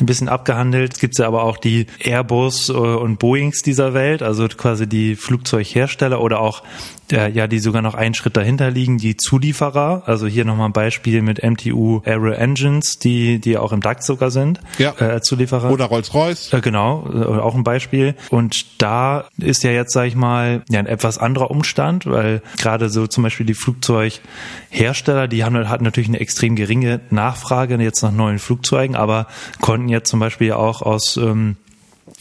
ein 0.00 0.06
bisschen 0.06 0.28
abgehandelt. 0.28 0.94
Es 0.94 1.00
gibt 1.00 1.18
ja 1.18 1.26
aber 1.26 1.44
auch 1.44 1.58
die 1.58 1.86
Airbus 2.00 2.68
äh, 2.68 2.72
und 2.72 3.18
Boeings 3.18 3.62
dieser 3.62 3.94
Welt, 3.94 4.22
also 4.22 4.48
quasi 4.48 4.86
die 4.86 5.16
Flugzeughersteller 5.16 6.20
oder 6.20 6.40
auch 6.40 6.62
der, 7.10 7.28
ja, 7.28 7.46
die 7.46 7.58
sogar 7.58 7.82
noch 7.82 7.94
einen 7.94 8.14
Schritt 8.14 8.36
dahinter 8.36 8.70
liegen, 8.70 8.98
die 8.98 9.16
Zulieferer. 9.16 10.02
Also 10.06 10.26
hier 10.26 10.44
nochmal 10.44 10.70
ein 10.70 10.72
Beispiel 10.72 11.22
mit 11.22 11.42
MTU 11.42 12.00
Aero 12.04 12.30
Engines, 12.30 12.98
die, 12.98 13.38
die 13.38 13.58
auch 13.58 13.72
im 13.72 13.80
DAX 13.80 14.06
sogar 14.06 14.30
sind. 14.30 14.60
Ja. 14.78 14.94
Äh, 14.98 15.20
Zulieferer. 15.20 15.70
Oder 15.70 15.84
Rolls-Royce. 15.86 16.52
Äh, 16.52 16.60
genau, 16.60 17.06
äh, 17.12 17.24
auch 17.24 17.54
ein 17.54 17.64
Beispiel. 17.64 18.14
Und 18.30 18.63
da 18.78 19.24
ist 19.38 19.62
ja 19.62 19.70
jetzt, 19.70 19.92
sage 19.92 20.08
ich 20.08 20.16
mal, 20.16 20.62
ja, 20.68 20.78
ein 20.78 20.86
etwas 20.86 21.18
anderer 21.18 21.50
Umstand, 21.50 22.06
weil 22.06 22.42
gerade 22.58 22.88
so 22.88 23.06
zum 23.06 23.22
Beispiel 23.22 23.46
die 23.46 23.54
Flugzeughersteller, 23.54 25.28
die 25.28 25.44
haben 25.44 25.68
hatten 25.68 25.84
natürlich 25.84 26.08
eine 26.08 26.20
extrem 26.20 26.56
geringe 26.56 27.00
Nachfrage 27.10 27.76
jetzt 27.76 28.02
nach 28.02 28.12
neuen 28.12 28.38
Flugzeugen, 28.38 28.96
aber 28.96 29.26
konnten 29.60 29.88
jetzt 29.88 30.10
zum 30.10 30.20
Beispiel 30.20 30.52
auch 30.52 30.82
aus 30.82 31.16
ähm, 31.16 31.56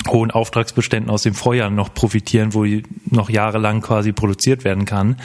hohen 0.07 0.31
Auftragsbeständen 0.31 1.09
aus 1.09 1.23
dem 1.23 1.33
Vorjahr 1.33 1.69
noch 1.69 1.93
profitieren, 1.93 2.53
wo 2.53 2.65
noch 3.09 3.29
jahrelang 3.29 3.81
quasi 3.81 4.11
produziert 4.11 4.63
werden 4.63 4.85
kann. 4.85 5.17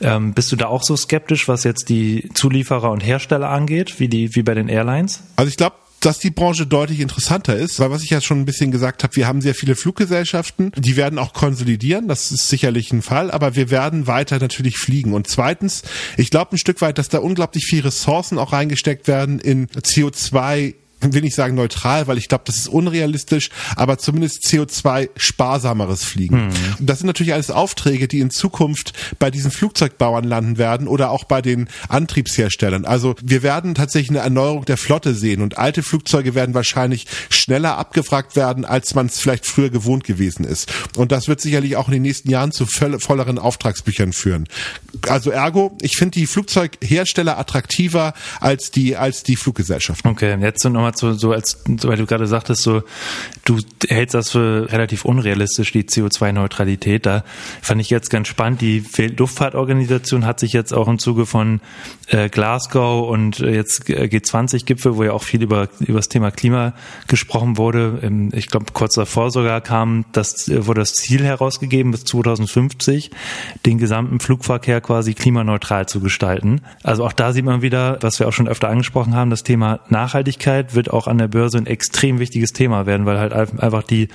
Ähm, 0.00 0.32
bist 0.34 0.52
du 0.52 0.56
da 0.56 0.66
auch 0.66 0.82
so 0.82 0.96
skeptisch, 0.96 1.48
was 1.48 1.64
jetzt 1.64 1.88
die 1.88 2.28
Zulieferer 2.34 2.90
und 2.90 3.04
Hersteller 3.04 3.48
angeht, 3.48 3.98
wie 3.98 4.08
die 4.08 4.34
wie 4.34 4.42
bei 4.42 4.54
den 4.54 4.68
Airlines? 4.68 5.22
Also 5.36 5.48
ich 5.48 5.56
glaube, 5.56 5.76
dass 6.00 6.18
die 6.18 6.30
Branche 6.30 6.66
deutlich 6.66 7.00
interessanter 7.00 7.56
ist, 7.56 7.80
weil 7.80 7.90
was 7.90 8.02
ich 8.02 8.10
ja 8.10 8.20
schon 8.20 8.40
ein 8.40 8.44
bisschen 8.44 8.70
gesagt 8.70 9.02
habe, 9.02 9.16
wir 9.16 9.26
haben 9.26 9.40
sehr 9.40 9.54
viele 9.54 9.76
Fluggesellschaften, 9.76 10.72
die 10.76 10.96
werden 10.96 11.18
auch 11.18 11.32
konsolidieren, 11.32 12.08
das 12.08 12.30
ist 12.30 12.48
sicherlich 12.48 12.92
ein 12.92 13.02
Fall, 13.02 13.30
aber 13.30 13.56
wir 13.56 13.70
werden 13.70 14.06
weiter 14.06 14.38
natürlich 14.38 14.76
fliegen. 14.76 15.14
Und 15.14 15.26
zweitens, 15.28 15.82
ich 16.16 16.30
glaube 16.30 16.52
ein 16.54 16.58
Stück 16.58 16.80
weit, 16.80 16.98
dass 16.98 17.08
da 17.08 17.18
unglaublich 17.18 17.64
viele 17.66 17.84
Ressourcen 17.84 18.38
auch 18.38 18.52
reingesteckt 18.52 19.08
werden 19.08 19.38
in 19.38 19.68
CO2 19.68 20.74
will 21.14 21.22
nicht 21.22 21.34
sagen 21.34 21.54
neutral, 21.54 22.06
weil 22.06 22.18
ich 22.18 22.28
glaube, 22.28 22.44
das 22.46 22.56
ist 22.56 22.68
unrealistisch, 22.68 23.50
aber 23.76 23.98
zumindest 23.98 24.44
CO2-sparsameres 24.44 26.04
Fliegen. 26.04 26.46
Mhm. 26.46 26.52
Das 26.80 26.98
sind 26.98 27.06
natürlich 27.06 27.32
alles 27.32 27.50
Aufträge, 27.50 28.08
die 28.08 28.20
in 28.20 28.30
Zukunft 28.30 28.92
bei 29.18 29.30
diesen 29.30 29.50
Flugzeugbauern 29.50 30.24
landen 30.24 30.58
werden 30.58 30.88
oder 30.88 31.10
auch 31.10 31.24
bei 31.24 31.42
den 31.42 31.68
Antriebsherstellern. 31.88 32.84
Also 32.84 33.14
wir 33.22 33.42
werden 33.42 33.74
tatsächlich 33.74 34.10
eine 34.10 34.20
Erneuerung 34.20 34.64
der 34.64 34.76
Flotte 34.76 35.14
sehen 35.14 35.42
und 35.42 35.58
alte 35.58 35.82
Flugzeuge 35.82 36.34
werden 36.34 36.54
wahrscheinlich 36.54 37.06
schneller 37.30 37.78
abgefragt 37.78 38.36
werden, 38.36 38.64
als 38.64 38.94
man 38.94 39.06
es 39.06 39.20
vielleicht 39.20 39.46
früher 39.46 39.70
gewohnt 39.70 40.04
gewesen 40.04 40.44
ist. 40.44 40.72
Und 40.96 41.12
das 41.12 41.28
wird 41.28 41.40
sicherlich 41.40 41.76
auch 41.76 41.88
in 41.88 41.94
den 41.94 42.02
nächsten 42.02 42.30
Jahren 42.30 42.52
zu 42.52 42.66
volleren 42.66 43.38
Auftragsbüchern 43.38 44.12
führen. 44.12 44.48
Also 45.08 45.30
ergo, 45.30 45.76
ich 45.80 45.96
finde 45.96 46.18
die 46.18 46.26
Flugzeughersteller 46.26 47.38
attraktiver 47.38 48.14
als 48.40 48.70
die 48.70 48.96
als 48.96 49.22
die 49.22 49.36
Fluggesellschaften. 49.36 50.10
Okay, 50.10 50.36
jetzt 50.40 50.64
nochmal 50.64 50.94
so, 50.98 51.12
so 51.12 51.32
als, 51.32 51.62
weil 51.66 51.96
du 51.96 52.06
gerade 52.06 52.26
sagtest, 52.26 52.62
so 52.62 52.82
du 53.44 53.58
hältst 53.88 54.14
das 54.14 54.30
für 54.30 54.70
relativ 54.70 55.04
unrealistisch, 55.04 55.72
die 55.72 55.84
CO2-Neutralität. 55.84 57.06
Da 57.06 57.24
fand 57.62 57.80
ich 57.80 57.90
jetzt 57.90 58.10
ganz 58.10 58.28
spannend. 58.28 58.60
Die 58.60 58.84
Weltluftfahrtorganisation 58.96 60.26
hat 60.26 60.40
sich 60.40 60.52
jetzt 60.52 60.72
auch 60.72 60.88
im 60.88 60.98
Zuge 60.98 61.26
von 61.26 61.60
äh, 62.08 62.28
Glasgow 62.28 63.08
und 63.08 63.40
äh, 63.40 63.54
jetzt 63.54 63.84
G20-Gipfel, 63.84 64.96
wo 64.96 65.02
ja 65.04 65.12
auch 65.12 65.22
viel 65.22 65.42
über, 65.42 65.68
über 65.80 65.98
das 65.98 66.08
Thema 66.08 66.30
Klima 66.30 66.74
gesprochen 67.08 67.56
wurde. 67.56 68.30
Ich 68.32 68.48
glaube, 68.48 68.66
kurz 68.72 68.94
davor 68.94 69.30
sogar 69.30 69.60
kam 69.60 70.04
das, 70.12 70.48
äh, 70.48 70.66
wurde 70.66 70.80
das 70.80 70.94
Ziel 70.94 71.24
herausgegeben, 71.24 71.92
bis 71.92 72.04
2050 72.04 73.10
den 73.64 73.78
gesamten 73.78 74.20
Flugverkehr 74.20 74.80
quasi 74.80 75.14
klimaneutral 75.14 75.86
zu 75.86 76.00
gestalten. 76.00 76.60
Also 76.82 77.04
auch 77.04 77.12
da 77.12 77.32
sieht 77.32 77.44
man 77.44 77.62
wieder, 77.62 77.98
was 78.00 78.18
wir 78.20 78.28
auch 78.28 78.32
schon 78.32 78.48
öfter 78.48 78.68
angesprochen 78.68 79.14
haben, 79.14 79.30
das 79.30 79.42
Thema 79.42 79.80
Nachhaltigkeit 79.88 80.74
wird 80.76 80.90
auch 80.90 81.08
an 81.08 81.18
der 81.18 81.28
Börse 81.28 81.58
ein 81.58 81.66
extrem 81.66 82.20
wichtiges 82.20 82.52
Thema 82.52 82.86
werden, 82.86 83.06
weil 83.06 83.18
halt 83.18 83.32
einfach 83.32 83.82
die 83.82 84.08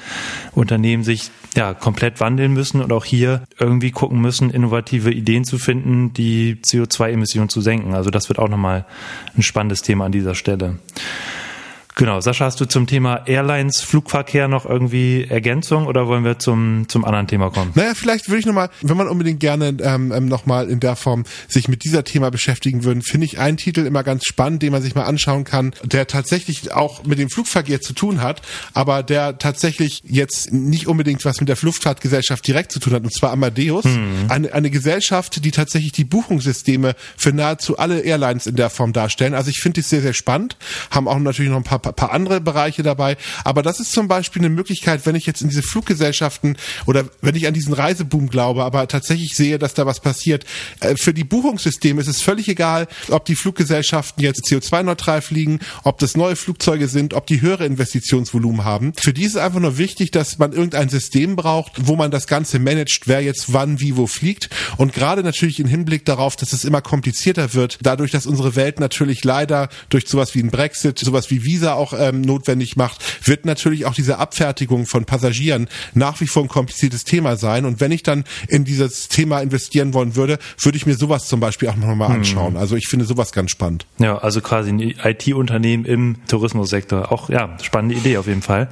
Unternehmen 0.53 1.03
sich 1.03 1.29
ja 1.55 1.73
komplett 1.73 2.19
wandeln 2.19 2.53
müssen 2.53 2.81
und 2.81 2.93
auch 2.93 3.03
hier 3.03 3.43
irgendwie 3.59 3.91
gucken 3.91 4.21
müssen, 4.21 4.49
innovative 4.51 5.11
Ideen 5.11 5.43
zu 5.43 5.57
finden, 5.57 6.13
die 6.13 6.55
CO2-Emissionen 6.63 7.49
zu 7.49 7.59
senken. 7.59 7.93
Also 7.93 8.09
das 8.09 8.29
wird 8.29 8.39
auch 8.39 8.49
nochmal 8.49 8.85
ein 9.35 9.41
spannendes 9.41 9.81
Thema 9.81 10.05
an 10.05 10.11
dieser 10.13 10.35
Stelle. 10.35 10.77
Genau, 11.95 12.21
Sascha, 12.21 12.45
hast 12.45 12.59
du 12.61 12.65
zum 12.65 12.87
Thema 12.87 13.27
Airlines, 13.27 13.81
Flugverkehr 13.81 14.47
noch 14.47 14.65
irgendwie 14.65 15.25
Ergänzung 15.25 15.87
oder 15.87 16.07
wollen 16.07 16.23
wir 16.23 16.39
zum, 16.39 16.85
zum 16.87 17.03
anderen 17.03 17.27
Thema 17.27 17.51
kommen? 17.51 17.71
Naja, 17.75 17.93
vielleicht 17.95 18.29
würde 18.29 18.39
ich 18.39 18.45
nochmal, 18.45 18.69
wenn 18.81 18.97
man 18.97 19.07
unbedingt 19.07 19.39
gerne 19.39 19.75
ähm, 19.81 20.11
ähm 20.11 20.27
nochmal 20.27 20.69
in 20.69 20.79
der 20.79 20.95
Form 20.95 21.25
sich 21.47 21.67
mit 21.67 21.83
dieser 21.83 22.03
Thema 22.03 22.31
beschäftigen 22.31 22.83
würde, 22.83 23.01
finde 23.01 23.25
ich 23.25 23.39
einen 23.39 23.57
Titel 23.57 23.85
immer 23.85 24.03
ganz 24.03 24.25
spannend, 24.25 24.63
den 24.63 24.71
man 24.71 24.81
sich 24.81 24.95
mal 24.95 25.03
anschauen 25.03 25.43
kann, 25.43 25.73
der 25.83 26.07
tatsächlich 26.07 26.71
auch 26.71 27.03
mit 27.03 27.19
dem 27.19 27.29
Flugverkehr 27.29 27.81
zu 27.81 27.93
tun 27.93 28.21
hat, 28.21 28.41
aber 28.73 29.03
der 29.03 29.37
tatsächlich 29.37 30.01
jetzt 30.05 30.53
nicht 30.53 30.87
unbedingt 30.87 31.25
was 31.25 31.39
mit 31.39 31.49
der 31.49 31.57
Luftfahrtgesellschaft 31.61 32.47
direkt 32.47 32.71
zu 32.71 32.79
tun 32.79 32.93
hat, 32.93 33.03
und 33.03 33.13
zwar 33.13 33.31
Amadeus, 33.31 33.85
mhm. 33.85 34.25
eine, 34.29 34.53
eine 34.53 34.69
Gesellschaft, 34.69 35.43
die 35.43 35.51
tatsächlich 35.51 35.91
die 35.91 36.05
Buchungssysteme 36.05 36.95
für 37.17 37.33
nahezu 37.33 37.77
alle 37.77 37.99
Airlines 37.99 38.47
in 38.47 38.55
der 38.55 38.69
Form 38.69 38.93
darstellen. 38.93 39.33
Also 39.33 39.49
ich 39.49 39.59
finde 39.59 39.81
es 39.81 39.89
sehr, 39.89 40.01
sehr 40.01 40.13
spannend, 40.13 40.55
haben 40.89 41.07
auch 41.07 41.19
natürlich 41.19 41.51
noch 41.51 41.57
ein 41.57 41.63
paar 41.63 41.80
paar, 41.81 42.11
andere 42.11 42.41
Bereiche 42.41 42.83
dabei. 42.83 43.17
Aber 43.43 43.61
das 43.61 43.79
ist 43.79 43.91
zum 43.91 44.07
Beispiel 44.07 44.41
eine 44.41 44.49
Möglichkeit, 44.49 45.05
wenn 45.05 45.15
ich 45.15 45.25
jetzt 45.25 45.41
in 45.41 45.49
diese 45.49 45.63
Fluggesellschaften 45.63 46.57
oder 46.85 47.05
wenn 47.21 47.35
ich 47.35 47.47
an 47.47 47.53
diesen 47.53 47.73
Reiseboom 47.73 48.29
glaube, 48.29 48.63
aber 48.63 48.87
tatsächlich 48.87 49.35
sehe, 49.35 49.59
dass 49.59 49.73
da 49.73 49.85
was 49.85 49.99
passiert. 49.99 50.45
Äh, 50.79 50.95
für 50.95 51.13
die 51.13 51.23
Buchungssysteme 51.23 52.01
ist 52.01 52.07
es 52.07 52.21
völlig 52.21 52.47
egal, 52.47 52.87
ob 53.09 53.25
die 53.25 53.35
Fluggesellschaften 53.35 54.23
jetzt 54.23 54.45
CO2-neutral 54.45 55.21
fliegen, 55.21 55.59
ob 55.83 55.99
das 55.99 56.15
neue 56.15 56.35
Flugzeuge 56.35 56.87
sind, 56.87 57.13
ob 57.13 57.27
die 57.27 57.41
höhere 57.41 57.65
Investitionsvolumen 57.65 58.63
haben. 58.63 58.93
Für 58.97 59.13
die 59.13 59.23
ist 59.23 59.35
es 59.35 59.41
einfach 59.41 59.59
nur 59.59 59.77
wichtig, 59.77 60.11
dass 60.11 60.37
man 60.37 60.51
irgendein 60.51 60.89
System 60.89 61.35
braucht, 61.35 61.87
wo 61.87 61.95
man 61.95 62.11
das 62.11 62.27
Ganze 62.27 62.59
managt, 62.59 63.07
wer 63.07 63.21
jetzt 63.21 63.53
wann, 63.53 63.79
wie, 63.79 63.97
wo 63.97 64.07
fliegt. 64.07 64.49
Und 64.77 64.93
gerade 64.93 65.23
natürlich 65.23 65.59
im 65.59 65.67
Hinblick 65.67 66.05
darauf, 66.05 66.35
dass 66.35 66.53
es 66.53 66.65
immer 66.65 66.81
komplizierter 66.81 67.53
wird, 67.53 67.79
dadurch, 67.81 68.11
dass 68.11 68.25
unsere 68.25 68.55
Welt 68.55 68.79
natürlich 68.79 69.23
leider 69.23 69.69
durch 69.89 70.07
sowas 70.07 70.35
wie 70.35 70.41
ein 70.41 70.51
Brexit, 70.51 70.99
sowas 70.99 71.29
wie 71.29 71.43
Visa 71.43 71.70
Auch 71.75 71.93
ähm, 71.97 72.21
notwendig 72.21 72.75
macht, 72.75 73.27
wird 73.27 73.45
natürlich 73.45 73.85
auch 73.85 73.93
diese 73.93 74.17
Abfertigung 74.17 74.85
von 74.85 75.05
Passagieren 75.05 75.67
nach 75.93 76.21
wie 76.21 76.27
vor 76.27 76.43
ein 76.43 76.49
kompliziertes 76.49 77.03
Thema 77.03 77.35
sein. 77.35 77.65
Und 77.65 77.79
wenn 77.79 77.91
ich 77.91 78.03
dann 78.03 78.23
in 78.47 78.63
dieses 78.63 79.07
Thema 79.07 79.41
investieren 79.41 79.93
wollen 79.93 80.15
würde, 80.15 80.37
würde 80.61 80.77
ich 80.77 80.85
mir 80.85 80.95
sowas 80.95 81.27
zum 81.27 81.39
Beispiel 81.39 81.69
auch 81.69 81.75
nochmal 81.75 82.09
hm. 82.09 82.15
anschauen. 82.15 82.57
Also 82.57 82.75
ich 82.75 82.87
finde 82.87 83.05
sowas 83.05 83.31
ganz 83.31 83.51
spannend. 83.51 83.85
Ja, 83.99 84.17
also 84.17 84.41
quasi 84.41 84.71
ein 84.71 84.79
IT-Unternehmen 84.79 85.85
im 85.85 86.17
Tourismussektor. 86.27 87.11
Auch 87.11 87.29
ja, 87.29 87.57
spannende 87.61 87.95
Idee 87.95 88.17
auf 88.17 88.27
jeden 88.27 88.41
Fall. 88.41 88.69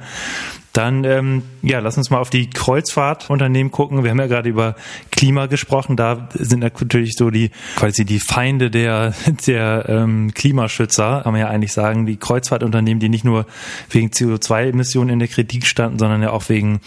Dann, 0.72 1.02
ähm, 1.04 1.42
ja, 1.62 1.80
lass 1.80 1.96
uns 1.96 2.10
mal 2.10 2.18
auf 2.18 2.30
die 2.30 2.48
Kreuzfahrtunternehmen 2.48 3.72
gucken. 3.72 4.04
Wir 4.04 4.10
haben 4.10 4.20
ja 4.20 4.28
gerade 4.28 4.48
über 4.48 4.76
Klima 5.10 5.46
gesprochen. 5.46 5.96
Da 5.96 6.28
sind 6.34 6.60
natürlich 6.60 7.14
so 7.16 7.30
die, 7.30 7.50
quasi 7.74 8.04
die 8.04 8.20
Feinde 8.20 8.70
der, 8.70 9.12
der 9.46 9.86
ähm, 9.88 10.32
Klimaschützer, 10.32 11.22
kann 11.24 11.32
man 11.32 11.40
ja 11.40 11.48
eigentlich 11.48 11.72
sagen, 11.72 12.06
die 12.06 12.16
Kreuzfahrtunternehmen, 12.16 13.00
die 13.00 13.08
nicht 13.08 13.24
nur 13.24 13.46
wegen 13.90 14.08
CO2-Emissionen 14.08 15.10
in 15.10 15.18
der 15.18 15.28
Kritik 15.28 15.66
standen, 15.66 15.98
sondern 15.98 16.22
ja 16.22 16.30
auch 16.30 16.48
wegen 16.48 16.80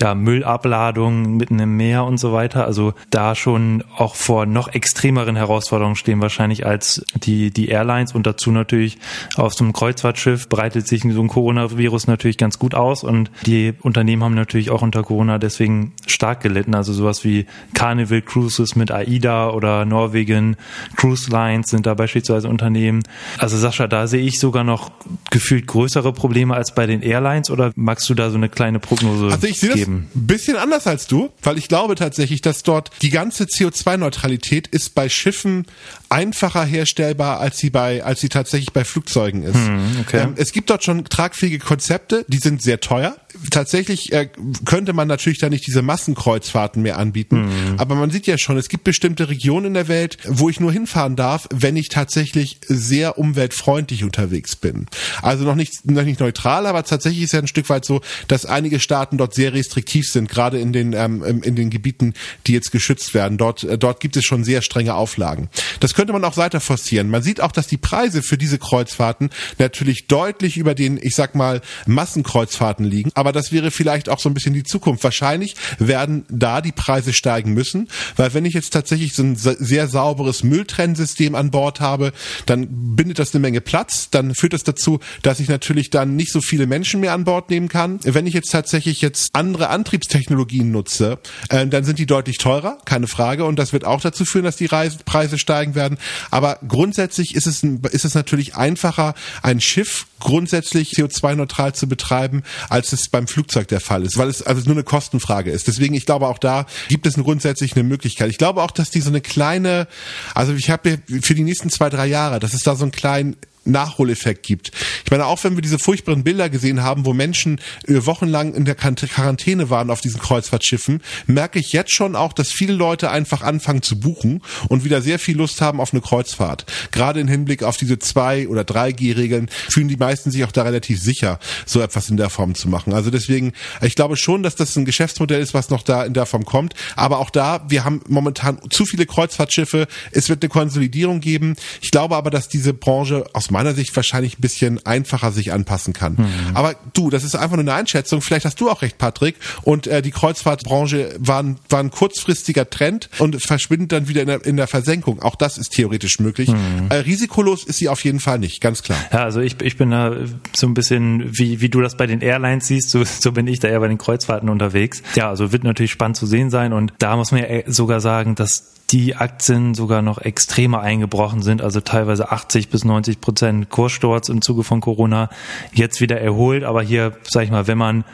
ja, 0.00 0.14
Müllabladung 0.14 1.36
mitten 1.36 1.58
im 1.58 1.76
Meer 1.76 2.04
und 2.04 2.18
so 2.18 2.32
weiter. 2.32 2.66
Also 2.66 2.94
da 3.10 3.34
schon 3.34 3.82
auch 3.96 4.14
vor 4.14 4.46
noch 4.46 4.68
extremeren 4.68 5.34
Herausforderungen 5.34 5.96
stehen 5.96 6.20
wahrscheinlich 6.20 6.66
als 6.66 7.04
die, 7.14 7.50
die 7.50 7.68
Airlines 7.68 8.14
und 8.14 8.26
dazu 8.26 8.52
natürlich 8.52 8.98
auf 9.36 9.54
so 9.54 9.64
einem 9.64 9.72
Kreuzfahrtschiff 9.72 10.48
breitet 10.48 10.86
sich 10.86 11.02
so 11.02 11.20
ein 11.20 11.28
Coronavirus 11.28 12.06
natürlich 12.06 12.38
ganz 12.38 12.58
gut 12.58 12.74
aus 12.74 13.02
und 13.02 13.23
und 13.24 13.46
die 13.46 13.74
Unternehmen 13.80 14.22
haben 14.24 14.34
natürlich 14.34 14.70
auch 14.70 14.82
unter 14.82 15.02
Corona 15.02 15.38
deswegen 15.38 15.92
stark 16.06 16.40
gelitten. 16.40 16.74
Also 16.74 16.92
sowas 16.92 17.24
wie 17.24 17.46
Carnival 17.74 18.22
Cruises 18.22 18.76
mit 18.76 18.90
AIDA 18.90 19.50
oder 19.50 19.84
Norwegen 19.84 20.56
Cruise 20.96 21.30
Lines 21.30 21.70
sind 21.70 21.86
da 21.86 21.94
beispielsweise 21.94 22.48
Unternehmen. 22.48 23.02
Also 23.38 23.56
Sascha, 23.56 23.86
da 23.86 24.06
sehe 24.06 24.24
ich 24.24 24.38
sogar 24.38 24.64
noch 24.64 24.90
gefühlt 25.30 25.66
größere 25.66 26.12
Probleme 26.12 26.54
als 26.54 26.74
bei 26.74 26.86
den 26.86 27.02
Airlines 27.02 27.50
oder 27.50 27.72
magst 27.76 28.08
du 28.08 28.14
da 28.14 28.30
so 28.30 28.36
eine 28.36 28.48
kleine 28.48 28.78
Prognose 28.78 29.26
also 29.26 29.46
ich 29.46 29.60
sehe 29.60 29.74
geben? 29.74 30.08
Das 30.12 30.22
ein 30.22 30.26
bisschen 30.26 30.56
anders 30.56 30.86
als 30.86 31.06
du, 31.06 31.30
weil 31.42 31.58
ich 31.58 31.68
glaube 31.68 31.94
tatsächlich, 31.94 32.40
dass 32.40 32.62
dort 32.62 32.90
die 33.02 33.10
ganze 33.10 33.44
CO2-Neutralität 33.44 34.66
ist 34.68 34.94
bei 34.94 35.08
Schiffen 35.08 35.66
einfacher 36.14 36.64
herstellbar, 36.64 37.40
als 37.40 37.58
sie 37.58 37.70
bei, 37.70 38.04
als 38.04 38.20
sie 38.20 38.28
tatsächlich 38.28 38.72
bei 38.72 38.84
Flugzeugen 38.84 39.42
ist. 39.42 39.56
Hm, 39.56 39.96
okay. 40.00 40.22
ähm, 40.22 40.34
es 40.36 40.52
gibt 40.52 40.70
dort 40.70 40.84
schon 40.84 41.04
tragfähige 41.04 41.58
Konzepte, 41.58 42.24
die 42.28 42.38
sind 42.38 42.62
sehr 42.62 42.78
teuer. 42.78 43.16
Tatsächlich 43.50 44.12
äh, 44.12 44.28
könnte 44.64 44.92
man 44.92 45.08
natürlich 45.08 45.38
da 45.38 45.50
nicht 45.50 45.66
diese 45.66 45.82
Massenkreuzfahrten 45.82 46.82
mehr 46.82 46.98
anbieten, 46.98 47.50
hm. 47.50 47.78
aber 47.78 47.94
man 47.94 48.10
sieht 48.10 48.26
ja 48.26 48.38
schon, 48.38 48.56
es 48.56 48.68
gibt 48.68 48.84
bestimmte 48.84 49.28
Regionen 49.28 49.66
in 49.66 49.74
der 49.74 49.88
Welt, 49.88 50.18
wo 50.26 50.48
ich 50.48 50.60
nur 50.60 50.72
hinfahren 50.72 51.16
darf, 51.16 51.48
wenn 51.52 51.76
ich 51.76 51.88
tatsächlich 51.88 52.58
sehr 52.66 53.18
umweltfreundlich 53.18 54.04
unterwegs 54.04 54.56
bin. 54.56 54.86
Also 55.22 55.44
noch 55.44 55.54
nicht, 55.54 55.88
noch 55.88 56.04
nicht 56.04 56.20
neutral, 56.20 56.66
aber 56.66 56.84
tatsächlich 56.84 57.22
ist 57.22 57.32
ja 57.32 57.40
ein 57.40 57.46
Stück 57.46 57.68
weit 57.68 57.84
so, 57.84 58.00
dass 58.28 58.46
einige 58.46 58.80
Staaten 58.80 59.18
dort 59.18 59.34
sehr 59.34 59.52
restriktiv 59.52 60.06
sind, 60.10 60.28
gerade 60.28 60.58
in 60.58 60.72
den, 60.72 60.92
ähm, 60.92 61.22
in 61.42 61.56
den 61.56 61.70
Gebieten, 61.70 62.14
die 62.46 62.52
jetzt 62.52 62.72
geschützt 62.72 63.14
werden. 63.14 63.38
Dort, 63.38 63.64
äh, 63.64 63.78
dort 63.78 64.00
gibt 64.00 64.16
es 64.16 64.24
schon 64.24 64.44
sehr 64.44 64.62
strenge 64.62 64.94
Auflagen. 64.94 65.48
Das 65.80 65.94
könnte 65.94 66.12
man 66.12 66.24
auch 66.24 66.36
weiter 66.36 66.60
forcieren. 66.60 67.10
Man 67.10 67.22
sieht 67.22 67.40
auch, 67.40 67.52
dass 67.52 67.66
die 67.66 67.76
Preise 67.76 68.22
für 68.22 68.38
diese 68.38 68.58
Kreuzfahrten 68.58 69.30
natürlich 69.58 70.06
deutlich 70.06 70.56
über 70.56 70.74
den, 70.74 70.98
ich 71.00 71.14
sag 71.14 71.34
mal, 71.34 71.60
Massenkreuzfahrten 71.86 72.84
liegen. 72.84 73.10
Aber 73.14 73.32
das 73.34 73.52
wäre 73.52 73.70
vielleicht 73.70 74.08
auch 74.08 74.18
so 74.18 74.28
ein 74.28 74.34
bisschen 74.34 74.54
die 74.54 74.64
Zukunft. 74.64 75.04
Wahrscheinlich 75.04 75.54
werden 75.78 76.24
da 76.28 76.60
die 76.60 76.72
Preise 76.72 77.12
steigen 77.12 77.52
müssen, 77.52 77.88
weil 78.16 78.34
wenn 78.34 78.44
ich 78.44 78.54
jetzt 78.54 78.72
tatsächlich 78.72 79.14
so 79.14 79.22
ein 79.22 79.36
sehr 79.36 79.88
sauberes 79.88 80.42
Mülltrennsystem 80.42 81.34
an 81.34 81.50
Bord 81.50 81.80
habe, 81.80 82.12
dann 82.46 82.66
bindet 82.96 83.18
das 83.18 83.34
eine 83.34 83.40
Menge 83.40 83.60
Platz. 83.60 84.08
Dann 84.10 84.34
führt 84.34 84.52
das 84.52 84.64
dazu, 84.64 85.00
dass 85.22 85.40
ich 85.40 85.48
natürlich 85.48 85.90
dann 85.90 86.16
nicht 86.16 86.32
so 86.32 86.40
viele 86.40 86.66
Menschen 86.66 87.00
mehr 87.00 87.12
an 87.12 87.24
Bord 87.24 87.50
nehmen 87.50 87.68
kann. 87.68 88.00
Wenn 88.02 88.26
ich 88.26 88.34
jetzt 88.34 88.50
tatsächlich 88.50 89.00
jetzt 89.00 89.30
andere 89.34 89.68
Antriebstechnologien 89.68 90.70
nutze, 90.70 91.18
äh, 91.48 91.66
dann 91.66 91.84
sind 91.84 91.98
die 91.98 92.06
deutlich 92.06 92.38
teurer, 92.38 92.78
keine 92.84 93.06
Frage. 93.06 93.44
Und 93.44 93.58
das 93.58 93.72
wird 93.72 93.84
auch 93.84 94.00
dazu 94.00 94.24
führen, 94.24 94.44
dass 94.44 94.56
die 94.56 94.68
Preise 94.68 95.38
steigen 95.38 95.74
werden 95.74 95.84
werden. 95.84 95.98
Aber 96.30 96.58
grundsätzlich 96.66 97.34
ist 97.34 97.46
es, 97.46 97.62
ist 97.62 98.04
es 98.04 98.14
natürlich 98.14 98.56
einfacher, 98.56 99.14
ein 99.42 99.60
Schiff 99.60 100.06
grundsätzlich 100.20 100.92
CO2-neutral 100.92 101.74
zu 101.74 101.86
betreiben, 101.86 102.42
als 102.68 102.92
es 102.92 103.08
beim 103.10 103.23
Flugzeug 103.26 103.68
der 103.68 103.80
Fall 103.80 104.04
ist, 104.04 104.16
weil 104.18 104.28
es 104.28 104.42
also 104.42 104.62
nur 104.64 104.74
eine 104.74 104.84
Kostenfrage 104.84 105.50
ist. 105.50 105.66
Deswegen, 105.68 105.94
ich 105.94 106.06
glaube, 106.06 106.28
auch 106.28 106.38
da 106.38 106.66
gibt 106.88 107.06
es 107.06 107.14
grundsätzlich 107.14 107.74
eine 107.74 107.84
Möglichkeit. 107.84 108.30
Ich 108.30 108.38
glaube 108.38 108.62
auch, 108.62 108.70
dass 108.70 108.90
die 108.90 109.00
so 109.00 109.08
eine 109.08 109.20
kleine, 109.20 109.86
also 110.34 110.52
ich 110.54 110.70
habe 110.70 110.98
für 111.22 111.34
die 111.34 111.44
nächsten 111.44 111.70
zwei, 111.70 111.90
drei 111.90 112.06
Jahre, 112.06 112.40
dass 112.40 112.54
es 112.54 112.62
da 112.62 112.76
so 112.76 112.84
einen 112.84 112.92
kleinen 112.92 113.36
Nachholeffekt 113.64 114.44
gibt. 114.44 114.72
Ich 115.04 115.10
meine, 115.10 115.26
auch 115.26 115.42
wenn 115.44 115.54
wir 115.56 115.62
diese 115.62 115.78
furchtbaren 115.78 116.24
Bilder 116.24 116.48
gesehen 116.48 116.82
haben, 116.82 117.04
wo 117.04 117.12
Menschen 117.12 117.60
äh, 117.86 118.06
wochenlang 118.06 118.54
in 118.54 118.64
der 118.64 118.74
Quarantäne 118.74 119.70
waren 119.70 119.90
auf 119.90 120.00
diesen 120.00 120.20
Kreuzfahrtschiffen, 120.20 121.02
merke 121.26 121.58
ich 121.58 121.72
jetzt 121.72 121.94
schon 121.94 122.16
auch, 122.16 122.32
dass 122.32 122.50
viele 122.50 122.72
Leute 122.72 123.10
einfach 123.10 123.42
anfangen 123.42 123.82
zu 123.82 123.98
buchen 123.98 124.42
und 124.68 124.84
wieder 124.84 125.02
sehr 125.02 125.18
viel 125.18 125.36
Lust 125.36 125.60
haben 125.60 125.80
auf 125.80 125.92
eine 125.92 126.00
Kreuzfahrt. 126.00 126.66
Gerade 126.90 127.20
im 127.20 127.28
Hinblick 127.28 127.62
auf 127.62 127.76
diese 127.76 127.98
zwei 127.98 128.48
oder 128.48 128.64
drei 128.64 128.92
G-Regeln 128.92 129.48
fühlen 129.70 129.88
die 129.88 129.96
meisten 129.96 130.30
sich 130.30 130.44
auch 130.44 130.52
da 130.52 130.62
relativ 130.62 131.00
sicher, 131.00 131.38
so 131.66 131.80
etwas 131.80 132.10
in 132.10 132.16
der 132.16 132.30
Form 132.30 132.54
zu 132.54 132.68
machen. 132.68 132.92
Also 132.92 133.10
deswegen, 133.10 133.52
ich 133.82 133.94
glaube 133.94 134.16
schon, 134.16 134.42
dass 134.42 134.56
das 134.56 134.76
ein 134.76 134.84
Geschäftsmodell 134.84 135.40
ist, 135.40 135.54
was 135.54 135.70
noch 135.70 135.82
da 135.82 136.04
in 136.04 136.14
der 136.14 136.26
Form 136.26 136.44
kommt. 136.44 136.74
Aber 136.96 137.18
auch 137.18 137.30
da, 137.30 137.64
wir 137.68 137.84
haben 137.84 138.00
momentan 138.08 138.58
zu 138.70 138.86
viele 138.86 139.06
Kreuzfahrtschiffe. 139.06 139.86
Es 140.12 140.28
wird 140.28 140.42
eine 140.42 140.48
Konsolidierung 140.48 141.20
geben. 141.20 141.56
Ich 141.82 141.90
glaube 141.90 142.16
aber, 142.16 142.30
dass 142.30 142.48
diese 142.48 142.74
Branche 142.74 143.24
aus 143.32 143.50
meiner 143.54 143.72
Sicht 143.72 143.94
wahrscheinlich 143.96 144.38
ein 144.38 144.42
bisschen 144.42 144.84
einfacher 144.84 145.32
sich 145.32 145.52
anpassen 145.52 145.92
kann. 145.92 146.14
Mhm. 146.14 146.26
Aber 146.54 146.74
du, 146.92 147.08
das 147.08 147.24
ist 147.24 147.34
einfach 147.34 147.56
nur 147.56 147.60
eine 147.60 147.72
Einschätzung. 147.72 148.20
Vielleicht 148.20 148.44
hast 148.44 148.60
du 148.60 148.68
auch 148.68 148.82
recht, 148.82 148.98
Patrick. 148.98 149.36
Und 149.62 149.86
äh, 149.86 150.02
die 150.02 150.10
Kreuzfahrtbranche 150.10 151.14
war 151.18 151.42
ein, 151.42 151.56
war 151.68 151.80
ein 151.80 151.90
kurzfristiger 151.90 152.68
Trend 152.68 153.08
und 153.18 153.40
verschwindet 153.40 153.92
dann 153.92 154.08
wieder 154.08 154.22
in 154.22 154.26
der, 154.26 154.44
in 154.44 154.56
der 154.56 154.66
Versenkung. 154.66 155.22
Auch 155.22 155.36
das 155.36 155.56
ist 155.56 155.70
theoretisch 155.70 156.18
möglich. 156.20 156.50
Mhm. 156.50 156.88
Äh, 156.90 156.96
risikolos 156.96 157.64
ist 157.64 157.78
sie 157.78 157.88
auf 157.88 158.04
jeden 158.04 158.20
Fall 158.20 158.38
nicht, 158.38 158.60
ganz 158.60 158.82
klar. 158.82 158.98
Ja, 159.12 159.24
also 159.24 159.40
ich, 159.40 159.60
ich 159.62 159.76
bin 159.76 159.90
da 159.90 160.16
so 160.54 160.66
ein 160.66 160.74
bisschen, 160.74 161.38
wie, 161.38 161.60
wie 161.60 161.68
du 161.68 161.80
das 161.80 161.96
bei 161.96 162.06
den 162.06 162.20
Airlines 162.20 162.66
siehst, 162.66 162.90
so, 162.90 163.04
so 163.04 163.32
bin 163.32 163.46
ich 163.46 163.60
da 163.60 163.68
eher 163.68 163.80
bei 163.80 163.88
den 163.88 163.98
Kreuzfahrten 163.98 164.48
unterwegs. 164.48 165.02
Ja, 165.14 165.30
also 165.30 165.52
wird 165.52 165.64
natürlich 165.64 165.92
spannend 165.92 166.16
zu 166.16 166.26
sehen 166.26 166.50
sein 166.50 166.72
und 166.72 166.92
da 166.98 167.16
muss 167.16 167.32
man 167.32 167.40
ja 167.40 167.62
sogar 167.66 168.00
sagen, 168.00 168.34
dass 168.34 168.74
die 168.90 169.16
Aktien 169.16 169.74
sogar 169.74 170.02
noch 170.02 170.18
extremer 170.18 170.80
eingebrochen 170.80 171.42
sind, 171.42 171.62
also 171.62 171.80
teilweise 171.80 172.30
80 172.30 172.68
bis 172.68 172.84
90 172.84 173.20
Prozent 173.20 173.70
Kurssturz 173.70 174.28
im 174.28 174.42
Zuge 174.42 174.62
von 174.62 174.80
Corona, 174.80 175.30
jetzt 175.72 176.00
wieder 176.00 176.20
erholt. 176.20 176.64
Aber 176.64 176.82
hier, 176.82 177.16
sag 177.24 177.44
ich 177.44 177.50
mal, 177.50 177.66
wenn 177.66 177.78
man 177.78 178.04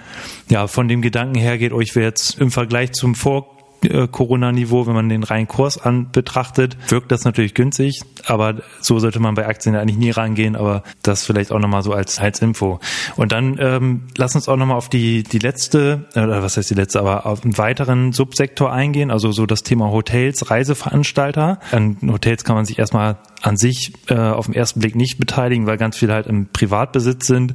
ja 0.49 0.67
von 0.67 0.89
dem 0.89 1.03
Gedanken 1.03 1.35
hergeht, 1.35 1.73
oh, 1.73 1.81
ich 1.81 1.95
jetzt 1.95 2.39
im 2.41 2.51
Vergleich 2.51 2.93
zum 2.93 3.15
Vor 3.15 3.60
Corona-Niveau, 3.89 4.87
wenn 4.87 4.95
man 4.95 5.09
den 5.09 5.23
reinen 5.23 5.49
Kurs 5.49 5.79
an 5.79 6.11
betrachtet, 6.11 6.77
wirkt 6.89 7.11
das 7.11 7.25
natürlich 7.25 7.55
günstig, 7.55 8.03
aber 8.27 8.57
so 8.81 8.99
sollte 8.99 9.21
man 9.21 9.35
bei 9.35 9.47
Aktien 9.47 9.75
eigentlich 9.77 9.97
nie 9.97 10.11
rangehen, 10.11 10.57
aber 10.57 10.83
das 11.03 11.25
vielleicht 11.25 11.53
auch 11.53 11.59
nochmal 11.59 11.83
so 11.83 11.93
als, 11.93 12.19
als 12.19 12.41
Info. 12.43 12.81
Und 13.17 13.33
dann 13.33 13.57
ähm, 13.59 14.03
lass 14.17 14.35
uns 14.35 14.49
auch 14.49 14.57
nochmal 14.57 14.77
auf 14.77 14.89
die, 14.89 15.23
die 15.23 15.39
letzte, 15.39 16.07
äh, 16.15 16.23
oder 16.23 16.43
was 16.43 16.57
heißt 16.57 16.71
die 16.71 16.75
letzte, 16.75 17.01
aber 17.01 17.27
auf 17.27 17.43
einen 17.43 17.57
weiteren 17.59 18.13
Subsektor 18.13 18.73
eingehen, 18.73 19.11
also 19.11 19.33
so 19.33 19.47
das 19.47 19.63
Thema 19.63 19.91
Hotels, 19.91 20.51
Reiseveranstalter. 20.51 21.59
An 21.73 21.97
Hotels 22.07 22.45
kann 22.45 22.57
man 22.57 22.65
sich 22.65 22.79
erstmal 22.79 23.17
an 23.43 23.57
sich 23.57 23.93
äh, 24.09 24.15
auf 24.15 24.47
den 24.47 24.55
ersten 24.55 24.81
Blick 24.81 24.95
nicht 24.95 25.19
beteiligen, 25.19 25.67
weil 25.67 25.77
ganz 25.77 25.97
viele 25.97 26.13
halt 26.13 26.27
im 26.27 26.49
Privatbesitz 26.49 27.27
sind 27.27 27.55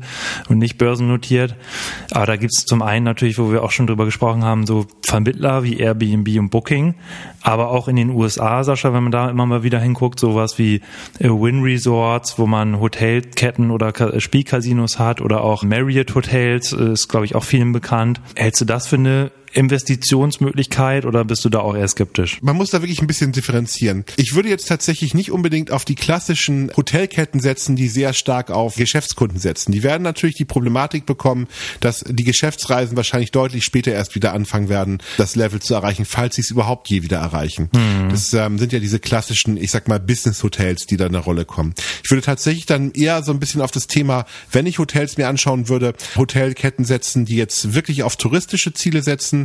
und 0.49 0.57
nicht 0.57 0.77
börsennotiert. 0.77 1.55
Aber 2.11 2.25
da 2.25 2.35
gibt 2.35 2.53
es 2.55 2.65
zum 2.65 2.81
einen 2.81 3.05
natürlich, 3.05 3.37
wo 3.37 3.51
wir 3.51 3.63
auch 3.63 3.71
schon 3.71 3.87
drüber 3.87 4.05
gesprochen 4.05 4.43
haben, 4.43 4.65
so 4.65 4.87
Vermittler 5.05 5.63
wie 5.63 5.77
Airbnb 5.77 6.27
und 6.39 6.49
Booking, 6.49 6.95
aber 7.41 7.69
auch 7.69 7.87
in 7.87 7.95
den 7.95 8.09
USA, 8.09 8.63
Sascha, 8.63 8.93
wenn 8.93 9.03
man 9.03 9.11
da 9.11 9.29
immer 9.29 9.45
mal 9.45 9.63
wieder 9.63 9.79
hinguckt, 9.79 10.19
sowas 10.19 10.57
wie 10.57 10.81
äh, 11.19 11.29
Win 11.29 11.61
Resorts, 11.61 12.39
wo 12.39 12.47
man 12.47 12.79
Hotelketten 12.79 13.71
oder 13.71 13.93
Spielcasinos 14.19 14.99
hat 14.99 15.21
oder 15.21 15.41
auch 15.41 15.63
Marriott 15.63 16.15
Hotels, 16.15 16.73
äh, 16.73 16.93
ist 16.93 17.07
glaube 17.07 17.25
ich 17.25 17.35
auch 17.35 17.43
vielen 17.43 17.71
bekannt. 17.71 18.21
Hältst 18.35 18.61
du 18.61 18.65
das 18.65 18.87
für 18.87 18.95
eine 18.95 19.31
Investitionsmöglichkeit 19.55 21.05
oder 21.05 21.23
bist 21.25 21.45
du 21.45 21.49
da 21.49 21.59
auch 21.59 21.75
eher 21.75 21.87
skeptisch? 21.87 22.39
Man 22.41 22.55
muss 22.55 22.69
da 22.69 22.81
wirklich 22.81 23.01
ein 23.01 23.07
bisschen 23.07 23.31
differenzieren. 23.31 24.05
Ich 24.17 24.35
würde 24.35 24.49
jetzt 24.49 24.67
tatsächlich 24.67 25.13
nicht 25.13 25.31
unbedingt 25.31 25.71
auf 25.71 25.85
die 25.85 25.95
klassischen 25.95 26.71
Hotelketten 26.75 27.39
setzen, 27.39 27.75
die 27.75 27.87
sehr 27.87 28.13
stark 28.13 28.51
auf 28.51 28.75
Geschäftskunden 28.75 29.39
setzen. 29.39 29.71
Die 29.71 29.83
werden 29.83 30.03
natürlich 30.03 30.35
die 30.35 30.45
Problematik 30.45 31.05
bekommen, 31.05 31.47
dass 31.79 32.03
die 32.07 32.23
Geschäftsreisen 32.23 32.97
wahrscheinlich 32.97 33.31
deutlich 33.31 33.63
später 33.63 33.91
erst 33.91 34.15
wieder 34.15 34.33
anfangen 34.33 34.69
werden, 34.69 34.99
das 35.17 35.35
Level 35.35 35.61
zu 35.61 35.73
erreichen, 35.73 36.05
falls 36.05 36.35
sie 36.35 36.41
es 36.41 36.51
überhaupt 36.51 36.89
je 36.89 37.03
wieder 37.03 37.17
erreichen. 37.17 37.69
Hm. 37.75 38.09
Das 38.09 38.33
ähm, 38.33 38.59
sind 38.59 38.73
ja 38.73 38.79
diese 38.79 38.99
klassischen, 38.99 39.57
ich 39.57 39.71
sag 39.71 39.87
mal, 39.87 39.99
Business-Hotels, 39.99 40.85
die 40.85 40.97
da 40.97 41.05
eine 41.05 41.19
Rolle 41.19 41.45
kommen. 41.45 41.73
Ich 42.03 42.11
würde 42.11 42.21
tatsächlich 42.21 42.65
dann 42.65 42.91
eher 42.91 43.23
so 43.23 43.31
ein 43.31 43.39
bisschen 43.39 43.61
auf 43.61 43.71
das 43.71 43.87
Thema, 43.87 44.25
wenn 44.51 44.65
ich 44.65 44.79
Hotels 44.79 45.17
mir 45.17 45.27
anschauen 45.27 45.69
würde, 45.69 45.93
Hotelketten 46.15 46.85
setzen, 46.85 47.25
die 47.25 47.35
jetzt 47.35 47.73
wirklich 47.73 48.03
auf 48.03 48.17
touristische 48.17 48.73
Ziele 48.73 49.01
setzen, 49.01 49.44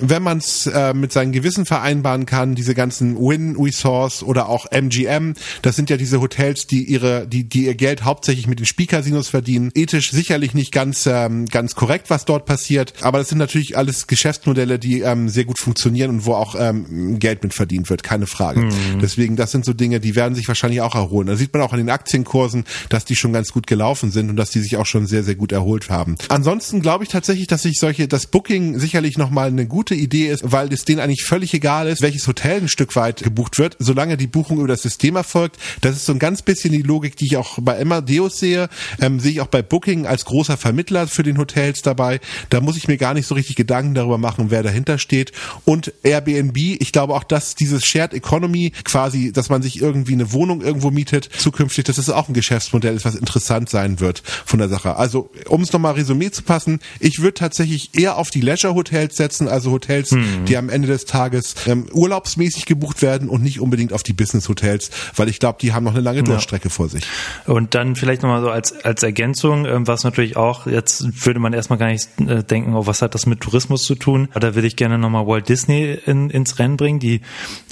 wenn 0.00 0.22
man 0.22 0.38
es 0.38 0.66
äh, 0.66 0.94
mit 0.94 1.12
seinem 1.12 1.32
Gewissen 1.32 1.66
vereinbaren 1.66 2.26
kann, 2.26 2.54
diese 2.54 2.74
ganzen 2.74 3.16
Win 3.16 3.56
Resource 3.56 4.22
oder 4.22 4.48
auch 4.48 4.66
MGM, 4.70 5.34
das 5.62 5.76
sind 5.76 5.90
ja 5.90 5.96
diese 5.96 6.20
Hotels, 6.20 6.66
die 6.66 6.84
ihre, 6.84 7.26
die, 7.26 7.44
die 7.44 7.66
ihr 7.66 7.74
Geld 7.74 8.04
hauptsächlich 8.04 8.46
mit 8.46 8.58
den 8.58 8.66
Spielcasinos 8.66 9.28
verdienen. 9.28 9.70
Ethisch 9.74 10.10
sicherlich 10.10 10.54
nicht 10.54 10.72
ganz, 10.72 11.06
ähm, 11.06 11.46
ganz 11.46 11.74
korrekt, 11.74 12.10
was 12.10 12.24
dort 12.24 12.46
passiert, 12.46 12.94
aber 13.00 13.18
das 13.18 13.28
sind 13.28 13.38
natürlich 13.38 13.76
alles 13.76 14.06
Geschäftsmodelle, 14.06 14.78
die 14.78 15.00
ähm, 15.00 15.28
sehr 15.28 15.44
gut 15.44 15.58
funktionieren 15.58 16.10
und 16.10 16.26
wo 16.26 16.34
auch 16.34 16.54
ähm, 16.58 17.18
Geld 17.18 17.42
mit 17.42 17.54
verdient 17.54 17.90
wird, 17.90 18.02
keine 18.02 18.26
Frage. 18.26 18.60
Mhm. 18.60 19.00
Deswegen, 19.00 19.36
das 19.36 19.50
sind 19.50 19.64
so 19.64 19.72
Dinge, 19.72 20.00
die 20.00 20.14
werden 20.14 20.34
sich 20.34 20.48
wahrscheinlich 20.48 20.80
auch 20.80 20.94
erholen. 20.94 21.28
Da 21.28 21.36
sieht 21.36 21.52
man 21.52 21.62
auch 21.62 21.72
an 21.72 21.78
den 21.78 21.90
Aktienkursen, 21.90 22.64
dass 22.88 23.04
die 23.04 23.16
schon 23.16 23.32
ganz 23.32 23.52
gut 23.52 23.66
gelaufen 23.66 24.10
sind 24.10 24.30
und 24.30 24.36
dass 24.36 24.50
die 24.50 24.60
sich 24.60 24.76
auch 24.76 24.86
schon 24.86 25.06
sehr, 25.06 25.24
sehr 25.24 25.34
gut 25.34 25.52
erholt 25.52 25.90
haben. 25.90 26.16
Ansonsten 26.28 26.80
glaube 26.80 27.04
ich 27.04 27.10
tatsächlich, 27.10 27.46
dass 27.46 27.62
sich 27.62 27.78
solche, 27.78 28.08
das 28.08 28.26
Booking 28.26 28.78
sicherlich 28.78 29.18
nochmal 29.18 29.48
eine 29.48 29.66
gute 29.66 29.87
Idee 29.94 30.28
ist, 30.28 30.42
weil 30.44 30.72
es 30.72 30.84
denen 30.84 31.00
eigentlich 31.00 31.24
völlig 31.24 31.54
egal 31.54 31.88
ist, 31.88 32.02
welches 32.02 32.26
Hotel 32.26 32.62
ein 32.62 32.68
Stück 32.68 32.96
weit 32.96 33.22
gebucht 33.22 33.58
wird, 33.58 33.76
solange 33.78 34.16
die 34.16 34.26
Buchung 34.26 34.58
über 34.58 34.68
das 34.68 34.82
System 34.82 35.16
erfolgt. 35.16 35.56
Das 35.80 35.96
ist 35.96 36.06
so 36.06 36.12
ein 36.12 36.18
ganz 36.18 36.42
bisschen 36.42 36.72
die 36.72 36.82
Logik, 36.82 37.16
die 37.16 37.26
ich 37.26 37.36
auch 37.36 37.58
bei 37.60 37.80
Amadeus 37.80 38.38
sehe, 38.38 38.68
ähm, 39.00 39.20
sehe 39.20 39.32
ich 39.32 39.40
auch 39.40 39.46
bei 39.48 39.62
Booking 39.62 40.06
als 40.06 40.24
großer 40.24 40.56
Vermittler 40.56 41.06
für 41.06 41.22
den 41.22 41.38
Hotels 41.38 41.82
dabei. 41.82 42.20
Da 42.50 42.60
muss 42.60 42.76
ich 42.76 42.88
mir 42.88 42.96
gar 42.96 43.14
nicht 43.14 43.26
so 43.26 43.34
richtig 43.34 43.56
Gedanken 43.56 43.94
darüber 43.94 44.18
machen, 44.18 44.50
wer 44.50 44.62
dahinter 44.62 44.98
steht. 44.98 45.32
Und 45.64 45.92
Airbnb, 46.02 46.56
ich 46.56 46.92
glaube 46.92 47.14
auch, 47.14 47.24
dass 47.24 47.54
dieses 47.54 47.84
Shared 47.84 48.14
Economy 48.14 48.72
quasi, 48.84 49.32
dass 49.32 49.48
man 49.48 49.62
sich 49.62 49.80
irgendwie 49.80 50.12
eine 50.12 50.32
Wohnung 50.32 50.62
irgendwo 50.62 50.90
mietet, 50.90 51.28
zukünftig, 51.36 51.84
dass 51.84 51.96
das 51.96 52.10
auch 52.10 52.28
ein 52.28 52.34
Geschäftsmodell 52.34 52.96
ist, 52.96 53.04
was 53.04 53.14
interessant 53.14 53.68
sein 53.68 54.00
wird 54.00 54.22
von 54.44 54.58
der 54.58 54.68
Sache. 54.68 54.96
Also, 54.96 55.30
um 55.48 55.62
es 55.62 55.72
nochmal 55.72 55.94
Resümee 55.94 56.30
zu 56.30 56.42
passen, 56.42 56.80
ich 57.00 57.20
würde 57.20 57.34
tatsächlich 57.34 57.90
eher 57.94 58.16
auf 58.16 58.30
die 58.30 58.40
Leisure 58.40 58.74
Hotels 58.74 59.16
setzen, 59.16 59.48
also 59.48 59.77
Hotels, 59.78 60.10
hm. 60.10 60.44
die 60.46 60.56
am 60.56 60.68
Ende 60.68 60.88
des 60.88 61.04
Tages 61.04 61.54
ähm, 61.66 61.86
urlaubsmäßig 61.92 62.66
gebucht 62.66 63.02
werden 63.02 63.28
und 63.28 63.42
nicht 63.42 63.60
unbedingt 63.60 63.92
auf 63.92 64.02
die 64.02 64.12
Business 64.12 64.48
Hotels, 64.48 64.90
weil 65.14 65.28
ich 65.28 65.38
glaube, 65.38 65.58
die 65.60 65.72
haben 65.72 65.84
noch 65.84 65.92
eine 65.92 66.00
lange 66.00 66.22
Durchstrecke 66.22 66.68
ja. 66.68 66.70
vor 66.70 66.88
sich. 66.88 67.04
Und 67.46 67.74
dann 67.74 67.94
vielleicht 67.96 68.22
nochmal 68.22 68.42
so 68.42 68.50
als, 68.50 68.84
als 68.84 69.02
Ergänzung, 69.02 69.66
ähm, 69.66 69.86
was 69.86 70.04
natürlich 70.04 70.36
auch, 70.36 70.66
jetzt 70.66 71.24
würde 71.24 71.40
man 71.40 71.52
erstmal 71.52 71.78
gar 71.78 71.88
nicht 71.88 72.08
äh, 72.20 72.42
denken, 72.42 72.74
oh, 72.74 72.86
was 72.86 73.02
hat 73.02 73.14
das 73.14 73.26
mit 73.26 73.40
Tourismus 73.40 73.82
zu 73.82 73.94
tun? 73.94 74.28
Da 74.34 74.54
würde 74.54 74.66
ich 74.66 74.76
gerne 74.76 74.98
nochmal 74.98 75.26
Walt 75.26 75.48
Disney 75.48 75.98
in, 76.06 76.30
ins 76.30 76.58
Rennen 76.58 76.76
bringen, 76.76 76.98
die 76.98 77.20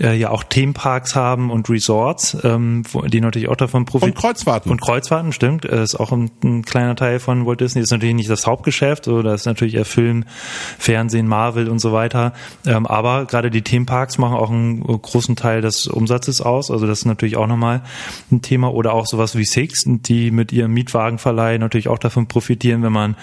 äh, 0.00 0.16
ja 0.16 0.30
auch 0.30 0.44
Themenparks 0.44 1.14
haben 1.14 1.50
und 1.50 1.68
Resorts, 1.68 2.36
ähm, 2.44 2.84
die 3.08 3.20
natürlich 3.20 3.48
auch 3.48 3.56
davon 3.56 3.84
profitieren. 3.84 4.16
Und 4.16 4.20
Kreuzfahrten. 4.20 4.70
Und 4.70 4.80
Kreuzfahrten, 4.80 5.32
stimmt. 5.32 5.64
Äh, 5.64 5.82
ist 5.82 5.98
auch 5.98 6.12
ein, 6.12 6.30
ein 6.44 6.64
kleiner 6.64 6.94
Teil 6.94 7.18
von 7.18 7.46
Walt 7.46 7.60
Disney. 7.60 7.82
Ist 7.82 7.90
natürlich 7.90 8.14
nicht 8.14 8.30
das 8.30 8.46
Hauptgeschäft, 8.46 9.04
so, 9.06 9.22
das 9.22 9.42
ist 9.42 9.46
natürlich 9.46 9.76
Film, 9.86 10.24
Fernsehen, 10.78 11.26
Marvel 11.26 11.68
und 11.68 11.78
so 11.78 11.92
weiter. 11.92 11.95
Ähm, 12.66 12.86
aber 12.86 13.26
gerade 13.26 13.50
die 13.50 13.62
Themenparks 13.62 14.18
machen 14.18 14.36
auch 14.36 14.50
einen 14.50 14.82
großen 14.82 15.36
Teil 15.36 15.60
des 15.60 15.86
Umsatzes 15.86 16.40
aus. 16.40 16.70
Also 16.70 16.86
das 16.86 17.00
ist 17.00 17.04
natürlich 17.04 17.36
auch 17.36 17.46
nochmal 17.46 17.82
ein 18.30 18.42
Thema. 18.42 18.72
Oder 18.72 18.92
auch 18.94 19.06
sowas 19.06 19.36
wie 19.36 19.44
Six, 19.44 19.84
die 19.86 20.30
mit 20.30 20.52
ihrem 20.52 20.72
Mietwagenverleih 20.72 21.58
natürlich 21.58 21.88
auch 21.88 21.98
davon 21.98 22.26
profitieren, 22.26 22.82
wenn 22.82 22.92
man 22.92 23.16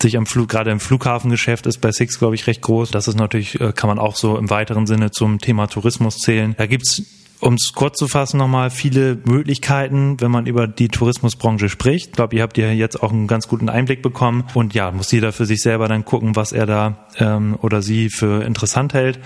sich 0.00 0.16
am 0.16 0.26
Flug, 0.26 0.48
gerade 0.48 0.70
im 0.70 0.80
Flughafengeschäft 0.80 1.66
ist 1.66 1.78
bei 1.78 1.92
Six, 1.92 2.18
glaube 2.18 2.34
ich, 2.34 2.46
recht 2.46 2.62
groß. 2.62 2.90
Das 2.90 3.08
ist 3.08 3.16
natürlich, 3.16 3.60
äh, 3.60 3.72
kann 3.72 3.88
man 3.88 3.98
auch 3.98 4.16
so 4.16 4.36
im 4.36 4.50
weiteren 4.50 4.86
Sinne 4.86 5.10
zum 5.10 5.38
Thema 5.38 5.66
Tourismus 5.66 6.18
zählen. 6.18 6.54
Da 6.56 6.66
gibt's 6.66 7.02
um 7.42 7.54
es 7.54 7.72
kurz 7.74 7.98
zu 7.98 8.06
fassen 8.06 8.38
nochmal, 8.38 8.70
viele 8.70 9.18
Möglichkeiten, 9.24 10.20
wenn 10.20 10.30
man 10.30 10.46
über 10.46 10.68
die 10.68 10.88
Tourismusbranche 10.88 11.68
spricht. 11.68 12.06
Ich 12.06 12.12
glaube, 12.12 12.36
ihr 12.36 12.42
habt 12.42 12.56
ja 12.56 12.70
jetzt 12.70 13.02
auch 13.02 13.12
einen 13.12 13.26
ganz 13.26 13.48
guten 13.48 13.68
Einblick 13.68 14.00
bekommen. 14.00 14.44
Und 14.54 14.74
ja, 14.74 14.92
muss 14.92 15.10
jeder 15.10 15.32
für 15.32 15.44
sich 15.44 15.60
selber 15.60 15.88
dann 15.88 16.04
gucken, 16.04 16.36
was 16.36 16.52
er 16.52 16.66
da 16.66 17.08
ähm, 17.18 17.58
oder 17.60 17.82
sie 17.82 18.10
für 18.10 18.44
interessant 18.44 18.94
hält. 18.94 19.18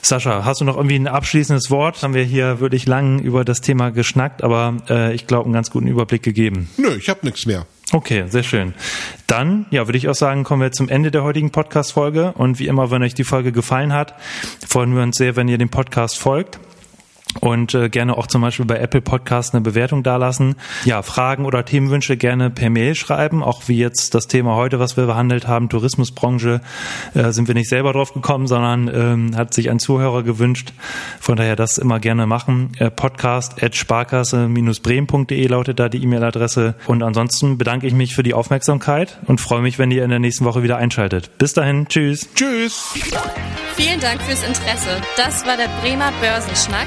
Sascha, 0.00 0.44
hast 0.44 0.60
du 0.60 0.64
noch 0.64 0.76
irgendwie 0.76 0.96
ein 0.96 1.08
abschließendes 1.08 1.70
Wort? 1.70 2.02
Haben 2.02 2.14
wir 2.14 2.22
hier 2.22 2.60
wirklich 2.60 2.86
lang 2.86 3.18
über 3.18 3.44
das 3.44 3.60
Thema 3.62 3.90
geschnackt, 3.90 4.44
aber 4.44 4.76
äh, 4.88 5.14
ich 5.14 5.26
glaube, 5.26 5.46
einen 5.46 5.54
ganz 5.54 5.70
guten 5.70 5.88
Überblick 5.88 6.22
gegeben. 6.22 6.68
Nö, 6.76 6.94
ich 6.96 7.08
habe 7.08 7.20
nichts 7.22 7.46
mehr. 7.46 7.66
Okay, 7.90 8.24
sehr 8.28 8.42
schön. 8.44 8.74
Dann, 9.26 9.66
ja, 9.70 9.88
würde 9.88 9.98
ich 9.98 10.08
auch 10.08 10.14
sagen, 10.14 10.44
kommen 10.44 10.62
wir 10.62 10.72
zum 10.72 10.88
Ende 10.88 11.10
der 11.10 11.24
heutigen 11.24 11.50
Podcast-Folge. 11.50 12.32
Und 12.36 12.58
wie 12.58 12.66
immer, 12.68 12.90
wenn 12.90 13.02
euch 13.02 13.14
die 13.14 13.24
Folge 13.24 13.50
gefallen 13.50 13.92
hat, 13.92 14.14
freuen 14.66 14.94
wir 14.94 15.02
uns 15.02 15.16
sehr, 15.16 15.36
wenn 15.36 15.48
ihr 15.48 15.58
dem 15.58 15.70
Podcast 15.70 16.18
folgt 16.18 16.60
und 17.40 17.74
äh, 17.74 17.88
gerne 17.88 18.16
auch 18.16 18.26
zum 18.26 18.42
Beispiel 18.42 18.66
bei 18.66 18.78
Apple 18.78 19.00
Podcast 19.00 19.54
eine 19.54 19.62
Bewertung 19.62 20.02
dalassen. 20.02 20.56
Ja, 20.84 21.02
Fragen 21.02 21.44
oder 21.44 21.64
Themenwünsche 21.64 22.16
gerne 22.16 22.50
per 22.50 22.70
Mail 22.70 22.94
schreiben, 22.94 23.42
auch 23.42 23.62
wie 23.66 23.78
jetzt 23.78 24.14
das 24.14 24.28
Thema 24.28 24.54
heute, 24.54 24.78
was 24.78 24.96
wir 24.96 25.06
behandelt 25.06 25.46
haben, 25.46 25.68
Tourismusbranche, 25.68 26.60
äh, 27.14 27.30
sind 27.32 27.48
wir 27.48 27.54
nicht 27.54 27.68
selber 27.68 27.92
drauf 27.92 28.12
gekommen, 28.12 28.46
sondern 28.46 28.90
ähm, 28.94 29.36
hat 29.36 29.54
sich 29.54 29.70
ein 29.70 29.78
Zuhörer 29.78 30.22
gewünscht. 30.22 30.72
Von 31.20 31.36
daher 31.36 31.56
das 31.56 31.78
immer 31.78 32.00
gerne 32.00 32.26
machen. 32.26 32.72
Äh, 32.78 32.90
Podcast 32.90 33.62
at 33.62 33.74
sparkasse-bremen.de 33.74 35.46
lautet 35.46 35.78
da 35.78 35.88
die 35.88 36.02
E-Mail-Adresse. 36.02 36.74
Und 36.86 37.02
ansonsten 37.02 37.58
bedanke 37.58 37.86
ich 37.86 37.94
mich 37.94 38.14
für 38.14 38.22
die 38.22 38.34
Aufmerksamkeit 38.34 39.18
und 39.26 39.40
freue 39.40 39.62
mich, 39.62 39.78
wenn 39.78 39.90
ihr 39.90 40.04
in 40.04 40.10
der 40.10 40.18
nächsten 40.18 40.44
Woche 40.44 40.62
wieder 40.62 40.76
einschaltet. 40.76 41.30
Bis 41.38 41.52
dahin, 41.52 41.86
tschüss. 41.88 42.28
Tschüss. 42.34 42.94
Vielen 43.76 44.00
Dank 44.00 44.22
fürs 44.22 44.42
Interesse. 44.44 45.00
Das 45.16 45.44
war 45.46 45.56
der 45.56 45.68
Bremer 45.80 46.12
Börsenschnack, 46.20 46.86